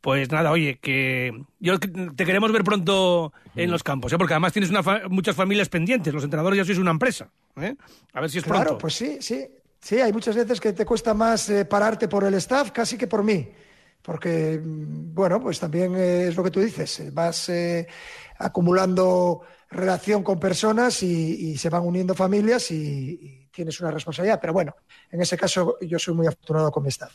[0.00, 4.16] Pues nada, oye, que yo te queremos ver pronto en los campos, ¿eh?
[4.18, 6.14] porque además tienes una fa- muchas familias pendientes.
[6.14, 7.26] Los entrenadores ya sois una empresa.
[7.60, 7.74] ¿eh?
[8.12, 8.78] A ver si es Claro, pronto.
[8.78, 9.44] pues sí, sí.
[9.80, 13.08] Sí, hay muchas veces que te cuesta más eh, pararte por el staff casi que
[13.08, 13.48] por mí.
[14.04, 17.00] Porque, mm, bueno, pues también eh, es lo que tú dices.
[17.00, 17.86] eh, Vas eh,
[18.38, 19.40] acumulando
[19.70, 24.38] relación con personas y, se van uniendo familias y, y tienes una responsabilidad.
[24.40, 24.76] Pero bueno,
[25.10, 27.12] en ese caso yo soy muy afortunado con mi staff.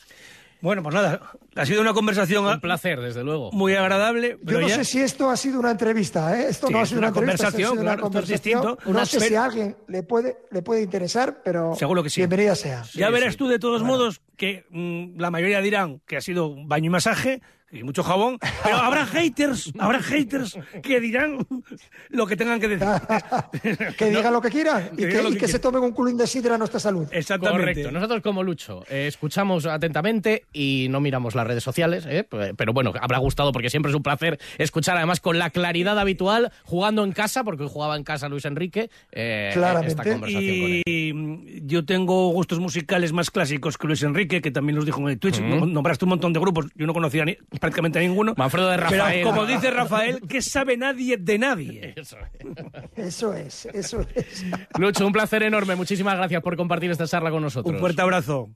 [0.62, 1.22] Bueno, pues nada,
[1.56, 3.50] ha sido una conversación Un placer, desde luego.
[3.54, 4.38] muy agradable.
[4.43, 6.48] Yo no ya- sé si esto ha sido una entrevista, ¿eh?
[6.50, 8.19] Esto Sí, no ha sido una una, entrevista, esto ha conversación, sido claro, una esto
[8.19, 8.62] es conversación.
[8.62, 8.84] distinto.
[8.86, 12.19] No Una sé si a alguien le puede, le puede interesar, pero Seguro que sí.
[12.22, 12.84] bienvenida sea.
[12.93, 16.88] ya verás tú de todos modos que mm, la mayoría dirán que ha sido baño
[16.88, 21.45] y masaje, y mucho jabón, pero habrá haters, habrá haters que dirán
[22.10, 22.88] lo que tengan que decir.
[23.97, 25.82] que digan lo que quieran y Que que, digan lo y que que se tomen
[25.84, 27.08] un culín de sidra a nuestra salud.
[27.12, 27.60] Exactamente.
[27.62, 27.91] Correcto.
[27.91, 32.27] Nosotros como Lucho eh, escuchamos atentamente y no miramos las redes sociales, ¿eh?
[32.55, 36.51] Pero bueno, habrá gustado porque siempre es un placer escuchar además con la claridad habitual
[36.63, 39.89] jugando en casa, porque hoy jugaba en casa Luis Enrique, eh, Claramente.
[39.89, 40.84] esta conversación con él.
[40.86, 45.10] Y yo tengo gustos musicales más clásicos que Luis Enrique, que también los dijo en
[45.10, 45.39] el Twitch.
[45.39, 48.34] Nom- Nombraste un montón de grupos, yo no conocía ni- prácticamente ninguno.
[48.38, 49.22] Manfredo de Rafael.
[49.22, 51.93] Pero como dice Rafael, que sabe nadie de nadie.
[51.98, 52.17] Eso.
[52.95, 54.45] Eso es, eso es.
[54.78, 55.76] Lucho, un placer enorme.
[55.76, 57.74] Muchísimas gracias por compartir esta charla con nosotros.
[57.74, 58.50] Un fuerte abrazo.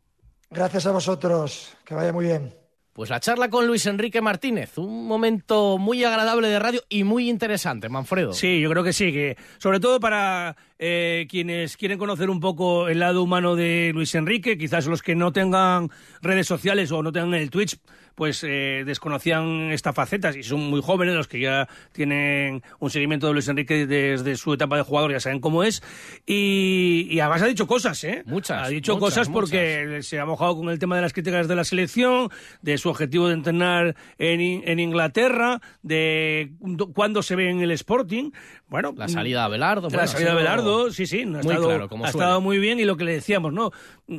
[0.49, 1.75] Gracias a vosotros.
[1.85, 2.53] Que vaya muy bien.
[2.93, 7.27] Pues la charla con Luis Enrique Martínez, un momento muy agradable de radio y muy
[7.27, 8.33] interesante, Manfredo.
[8.33, 12.87] Sí, yo creo que sí, que sobre todo para eh, quienes quieren conocer un poco
[12.89, 15.89] el lado humano de Luis Enrique, quizás los que no tengan
[16.21, 17.79] redes sociales o no tengan el Twitch,
[18.15, 23.27] pues eh, desconocían esta faceta, y son muy jóvenes los que ya tienen un seguimiento
[23.27, 25.81] de Luis Enrique desde su etapa de jugador, ya saben cómo es,
[26.25, 28.23] y, y además ha dicho cosas, ¿eh?
[28.25, 31.47] Muchas, Ha dicho muchas, cosas porque se ha mojado con el tema de las críticas
[31.47, 32.29] de la selección,
[32.61, 37.71] de su objetivo de entrenar en, en Inglaterra, de cu- cuándo se ve en el
[37.71, 38.31] Sporting,
[38.67, 38.93] bueno...
[38.95, 39.89] La salida de Abelardo.
[39.89, 42.41] La bueno, salida ha sido Belardo, sí, sí, ha, Muy estado, claro, como ha estado
[42.41, 43.71] muy bien y lo que le decíamos, ¿no?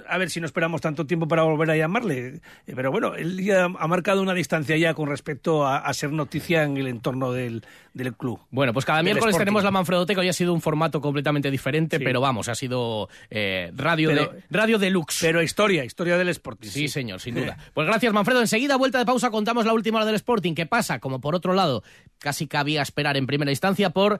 [0.08, 2.40] A ver si no esperamos tanto tiempo para volver a llamarle.
[2.66, 6.62] Pero bueno, él ya ha marcado una distancia ya con respecto a, a ser noticia
[6.64, 8.40] en el entorno del, del club.
[8.50, 10.20] Bueno, pues cada miércoles tenemos la Manfredoteca.
[10.22, 12.04] Hoy ha sido un formato completamente diferente, Sí.
[12.04, 15.18] pero vamos, ha sido eh, radio, Pero- de, radio deluxe.
[15.20, 16.68] Pero historia, historia del Sporting.
[16.70, 17.58] Sí, señor, sin duda.
[17.74, 18.40] Pues gracias, Manfredo.
[18.40, 20.54] Enseguida, vuelta de pausa, contamos la última hora del Sporting.
[20.54, 20.98] ¿Qué pasa?
[20.98, 21.82] Como por otro lado,
[22.18, 24.18] casi cabía esperar en primera instancia por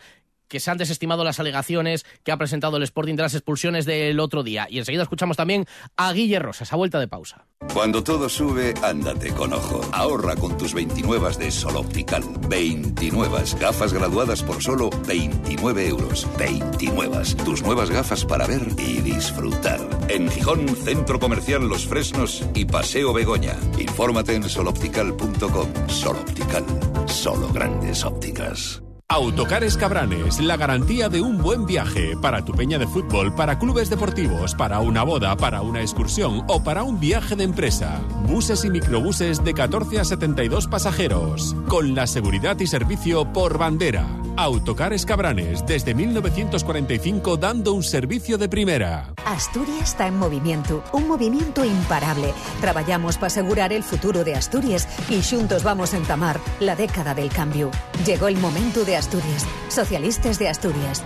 [0.48, 4.20] que se han desestimado las alegaciones que ha presentado el Sporting de las expulsiones del
[4.20, 4.66] otro día.
[4.70, 7.46] Y enseguida escuchamos también a Guille Rosas, a vuelta de pausa.
[7.72, 9.80] Cuando todo sube, ándate con ojo.
[9.92, 12.22] Ahorra con tus 29 de Sol Optical.
[12.48, 16.28] 29 gafas graduadas por solo 29 euros.
[16.38, 17.04] 29.
[17.44, 19.80] Tus nuevas gafas para ver y disfrutar.
[20.08, 23.56] En Gijón, Centro Comercial Los Fresnos y Paseo Begoña.
[23.78, 25.88] Infórmate en soloptical.com.
[25.88, 26.64] Sol Optical.
[27.06, 28.83] Solo grandes ópticas.
[29.10, 33.90] Autocares Cabranes, la garantía de un buen viaje para tu peña de fútbol, para clubes
[33.90, 38.00] deportivos, para una boda, para una excursión o para un viaje de empresa.
[38.26, 44.06] Buses y microbuses de 14 a 72 pasajeros, con la seguridad y servicio por bandera.
[44.36, 49.12] Autocares Cabranes, desde 1945 dando un servicio de primera.
[49.26, 52.32] Asturias está en movimiento, un movimiento imparable.
[52.60, 57.28] Trabajamos para asegurar el futuro de Asturias y juntos vamos a entamar la década del
[57.28, 57.70] cambio.
[58.04, 59.46] Llegó el momento de Asturias.
[59.68, 61.04] Socialistas de Asturias.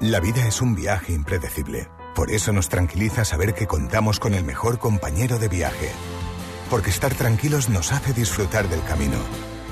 [0.00, 1.88] La vida es un viaje impredecible.
[2.14, 5.90] Por eso nos tranquiliza saber que contamos con el mejor compañero de viaje.
[6.70, 9.18] Porque estar tranquilos nos hace disfrutar del camino,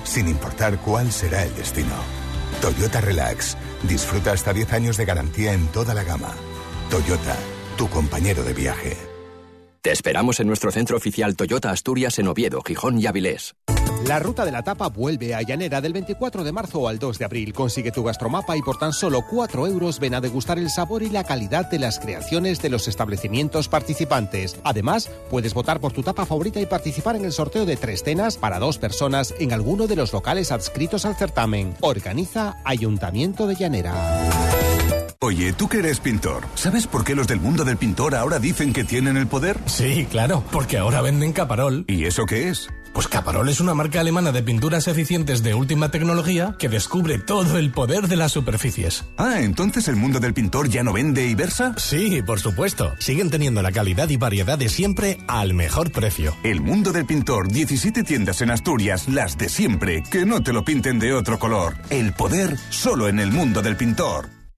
[0.04, 1.94] sin importar cuál será el destino.
[2.60, 3.56] Toyota Relax.
[3.82, 6.34] Disfruta hasta 10 años de garantía en toda la gama.
[6.90, 7.36] Toyota,
[7.76, 8.96] tu compañero de viaje.
[9.82, 13.54] Te esperamos en nuestro centro oficial Toyota Asturias en Oviedo, Gijón y Avilés.
[14.07, 17.24] La ruta de la tapa vuelve a Llanera del 24 de marzo al 2 de
[17.24, 17.53] abril.
[17.53, 21.11] Consigue tu gastromapa y por tan solo 4 euros ven a degustar el sabor y
[21.11, 24.59] la calidad de las creaciones de los establecimientos participantes.
[24.64, 28.37] Además, puedes votar por tu tapa favorita y participar en el sorteo de tres cenas
[28.37, 31.74] para dos personas en alguno de los locales adscritos al certamen.
[31.81, 34.60] Organiza Ayuntamiento de Llanera.
[35.22, 38.72] Oye, tú que eres pintor, ¿sabes por qué los del mundo del pintor ahora dicen
[38.72, 39.59] que tienen el poder?
[39.66, 41.85] Sí, claro, porque ahora venden Caparol.
[41.88, 42.70] ¿Y eso qué es?
[42.94, 47.59] Pues Caparol es una marca alemana de pinturas eficientes de última tecnología que descubre todo
[47.59, 49.04] el poder de las superficies.
[49.18, 51.74] Ah, entonces el mundo del pintor ya no vende y versa.
[51.76, 52.94] Sí, por supuesto.
[52.98, 56.35] Siguen teniendo la calidad y variedad de siempre al mejor precio.
[56.44, 60.64] El mundo del pintor, 17 tiendas en Asturias, las de siempre, que no te lo
[60.64, 61.76] pinten de otro color.
[61.90, 64.39] El poder solo en el mundo del pintor.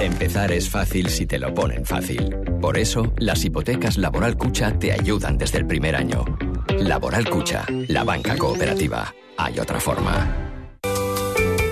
[0.00, 2.36] Empezar es fácil si te lo ponen fácil.
[2.60, 6.24] Por eso, las hipotecas Laboral Cucha te ayudan desde el primer año.
[6.78, 9.14] Laboral Cucha, la banca cooperativa.
[9.36, 10.51] Hay otra forma.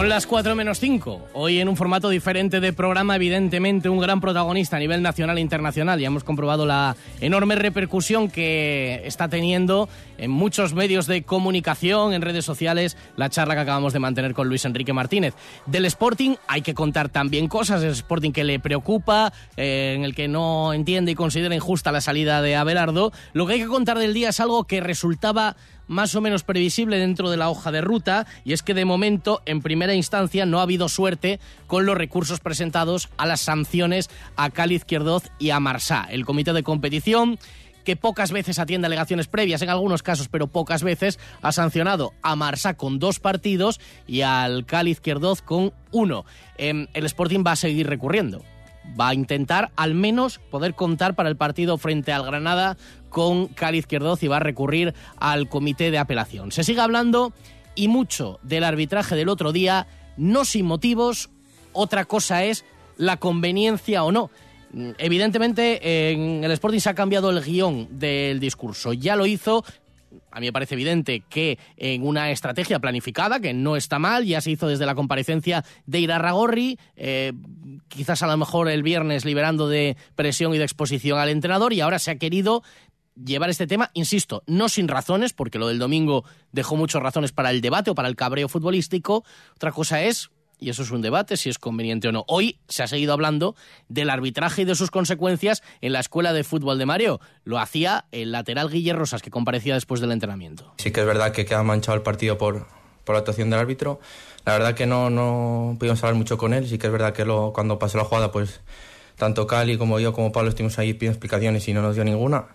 [0.00, 1.28] Son las 4 menos 5.
[1.34, 5.42] Hoy en un formato diferente de programa, evidentemente un gran protagonista a nivel nacional e
[5.42, 6.00] internacional.
[6.00, 12.22] Ya hemos comprobado la enorme repercusión que está teniendo en muchos medios de comunicación, en
[12.22, 15.34] redes sociales, la charla que acabamos de mantener con Luis Enrique Martínez.
[15.66, 20.14] Del Sporting hay que contar también cosas, el Sporting que le preocupa, eh, en el
[20.14, 23.12] que no entiende y considera injusta la salida de Abelardo.
[23.34, 25.56] Lo que hay que contar del día es algo que resultaba
[25.90, 29.42] más o menos previsible dentro de la hoja de ruta y es que de momento
[29.44, 34.50] en primera instancia no ha habido suerte con los recursos presentados a las sanciones a
[34.50, 36.06] Cali Izquierdoz y a Marsá.
[36.08, 37.40] El comité de competición
[37.84, 42.36] que pocas veces atiende alegaciones previas, en algunos casos, pero pocas veces, ha sancionado a
[42.36, 46.24] Marsá con dos partidos y al Cali Izquierdoz con uno.
[46.56, 48.44] Em, el Sporting va a seguir recurriendo
[48.98, 52.76] va a intentar al menos poder contar para el partido frente al Granada
[53.08, 56.52] con Cali Izquierdoz y va a recurrir al comité de apelación.
[56.52, 57.32] Se sigue hablando
[57.74, 61.30] y mucho del arbitraje del otro día, no sin motivos,
[61.72, 62.64] otra cosa es
[62.96, 64.30] la conveniencia o no.
[64.98, 68.92] Evidentemente en el Sporting se ha cambiado el guion del discurso.
[68.92, 69.64] Ya lo hizo
[70.30, 74.40] a mí me parece evidente que en una estrategia planificada, que no está mal, ya
[74.40, 77.32] se hizo desde la comparecencia de Irarragorri, eh,
[77.88, 81.80] quizás a lo mejor el viernes liberando de presión y de exposición al entrenador, y
[81.80, 82.62] ahora se ha querido
[83.22, 87.50] llevar este tema, insisto, no sin razones, porque lo del domingo dejó muchas razones para
[87.50, 89.24] el debate o para el cabreo futbolístico.
[89.54, 90.30] Otra cosa es
[90.60, 92.24] y eso es un debate si es conveniente o no.
[92.28, 93.56] Hoy se ha seguido hablando
[93.88, 97.20] del arbitraje y de sus consecuencias en la escuela de fútbol de Mario.
[97.44, 100.74] Lo hacía el lateral Guille Rosas, que comparecía después del entrenamiento.
[100.78, 102.66] Sí que es verdad que queda manchado el partido por,
[103.04, 104.00] por la actuación del árbitro.
[104.44, 106.68] La verdad que no, no pudimos hablar mucho con él.
[106.68, 108.60] Sí que es verdad que lo, cuando pasó la jugada, pues
[109.16, 112.46] tanto Cali como yo como Pablo estuvimos ahí pidiendo explicaciones y no nos dio ninguna.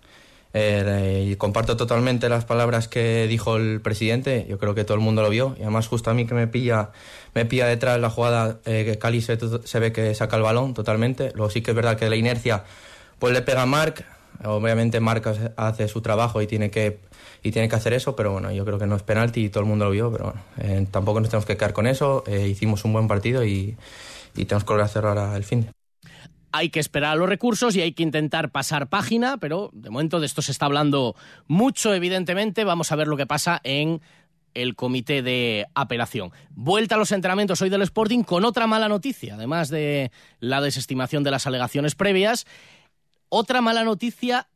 [0.58, 4.46] Eh, y comparto totalmente las palabras que dijo el presidente.
[4.50, 5.54] Yo creo que todo el mundo lo vio.
[5.60, 6.92] Y además, justo a mí que me pilla,
[7.34, 11.34] me pilla detrás la jugada, eh, que Cali se, ve que saca el balón totalmente.
[11.36, 12.64] Luego sí que es verdad que la inercia
[13.20, 14.06] pues le pega a Marc.
[14.46, 15.28] Obviamente Marc
[15.58, 17.00] hace su trabajo y tiene que
[17.44, 19.62] y tiene que hacer eso, pero bueno, yo creo que no es penalti y todo
[19.62, 22.24] el mundo lo vio, pero bueno, eh, tampoco nos tenemos que quedar con eso.
[22.28, 23.78] Eh, hicimos un buen partido y,
[24.36, 25.75] y tenemos que lograr hacerlo ahora el fin
[26.56, 30.20] hay que esperar a los recursos y hay que intentar pasar página, pero de momento
[30.20, 31.16] de esto se está hablando
[31.48, 32.64] mucho, evidentemente.
[32.64, 34.02] Vamos a ver lo que pasa en
[34.54, 36.32] el comité de apelación.
[36.52, 41.24] Vuelta a los entrenamientos hoy del Sporting con otra mala noticia, además de la desestimación
[41.24, 42.46] de las alegaciones previas.
[43.28, 44.48] Otra mala noticia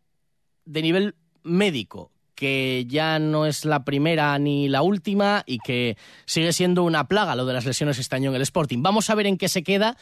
[0.64, 6.54] de nivel médico, que ya no es la primera ni la última y que sigue
[6.54, 8.82] siendo una plaga lo de las lesiones este año en el Sporting.
[8.82, 9.98] Vamos a ver en qué se queda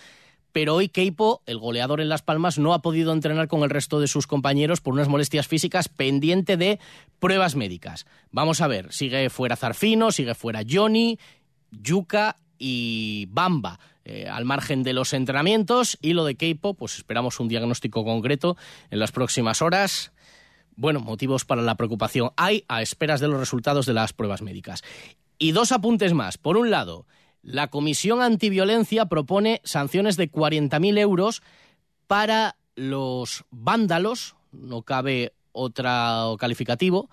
[0.58, 3.99] pero hoy Keipo, el goleador en Las Palmas, no ha podido entrenar con el resto
[3.99, 6.80] de sus compañeros por unas molestias físicas pendiente de
[7.20, 8.08] pruebas médicas.
[8.32, 11.20] Vamos a ver, sigue fuera Zarfino, sigue fuera Johnny,
[11.70, 13.80] Yuka y Bamba.
[14.03, 18.58] Eh, al margen de los entrenamientos y lo de Keipo, pues esperamos un diagnóstico concreto
[18.89, 20.12] en las próximas horas.
[20.76, 24.84] Bueno, motivos para la preocupación hay a esperas de los resultados de las pruebas médicas.
[25.38, 26.39] Y dos apuntes más.
[26.39, 27.05] Por un lado,
[27.41, 31.41] la Comisión Antiviolencia propone sanciones de 40.000 euros
[32.07, 37.09] para los vándalos, no cabe otro calificativo,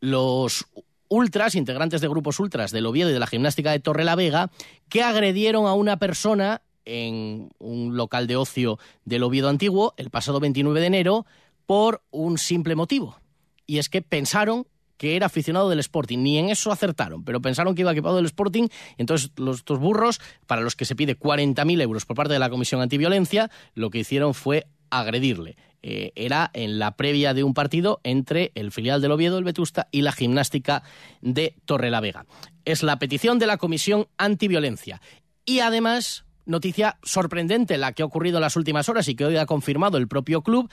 [0.00, 0.66] los
[1.08, 4.50] ultras, integrantes de grupos ultras del Oviedo y de la gimnástica de Torre la Vega,
[4.88, 10.40] que agredieron a una persona en un local de ocio del Oviedo antiguo el pasado
[10.40, 11.26] 29 de enero
[11.66, 13.18] por un simple motivo.
[13.66, 14.66] Y es que pensaron
[15.02, 16.18] que era aficionado del Sporting.
[16.18, 18.68] Ni en eso acertaron, pero pensaron que iba equipado del Sporting.
[18.96, 22.38] Y entonces, los, estos burros, para los que se pide 40.000 euros por parte de
[22.38, 25.56] la Comisión Antiviolencia, lo que hicieron fue agredirle.
[25.82, 29.88] Eh, era en la previa de un partido entre el filial del Oviedo, el Vetusta,
[29.90, 30.84] y la gimnástica
[31.20, 32.24] de Torrelavega.
[32.64, 35.00] Es la petición de la Comisión Antiviolencia.
[35.44, 39.36] Y además, noticia sorprendente la que ha ocurrido en las últimas horas y que hoy
[39.36, 40.70] ha confirmado el propio club,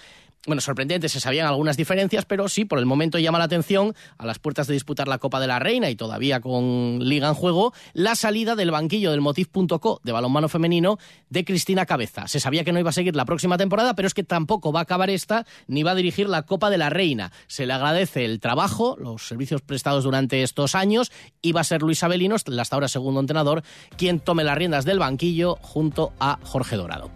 [0.48, 4.26] bueno, sorprendente, se sabían algunas diferencias, pero sí, por el momento llama la atención, a
[4.26, 7.74] las puertas de disputar la Copa de la Reina y todavía con Liga en juego,
[7.94, 10.98] la salida del banquillo del Motiv.co de balonmano femenino
[11.30, 12.28] de Cristina Cabeza.
[12.28, 14.80] Se sabía que no iba a seguir la próxima temporada, pero es que tampoco va
[14.80, 17.32] a acabar esta ni va a dirigir la Copa de la Reina.
[17.48, 21.12] Se le agradece el trabajo, los servicios prestados durante estos años
[21.42, 23.64] y va a ser Luis Abelino, el hasta ahora segundo entrenador,
[23.98, 27.12] quien tome las riendas del banquillo junto a Jorge Dorado.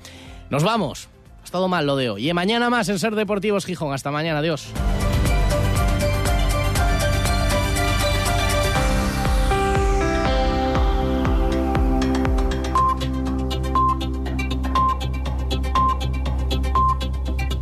[0.49, 1.12] Nos vamos.
[1.53, 2.27] Estado mal lo de hoy.
[2.27, 3.93] Y mañana más en Ser Deportivos Gijón.
[3.93, 4.39] Hasta mañana.
[4.39, 4.73] Adiós.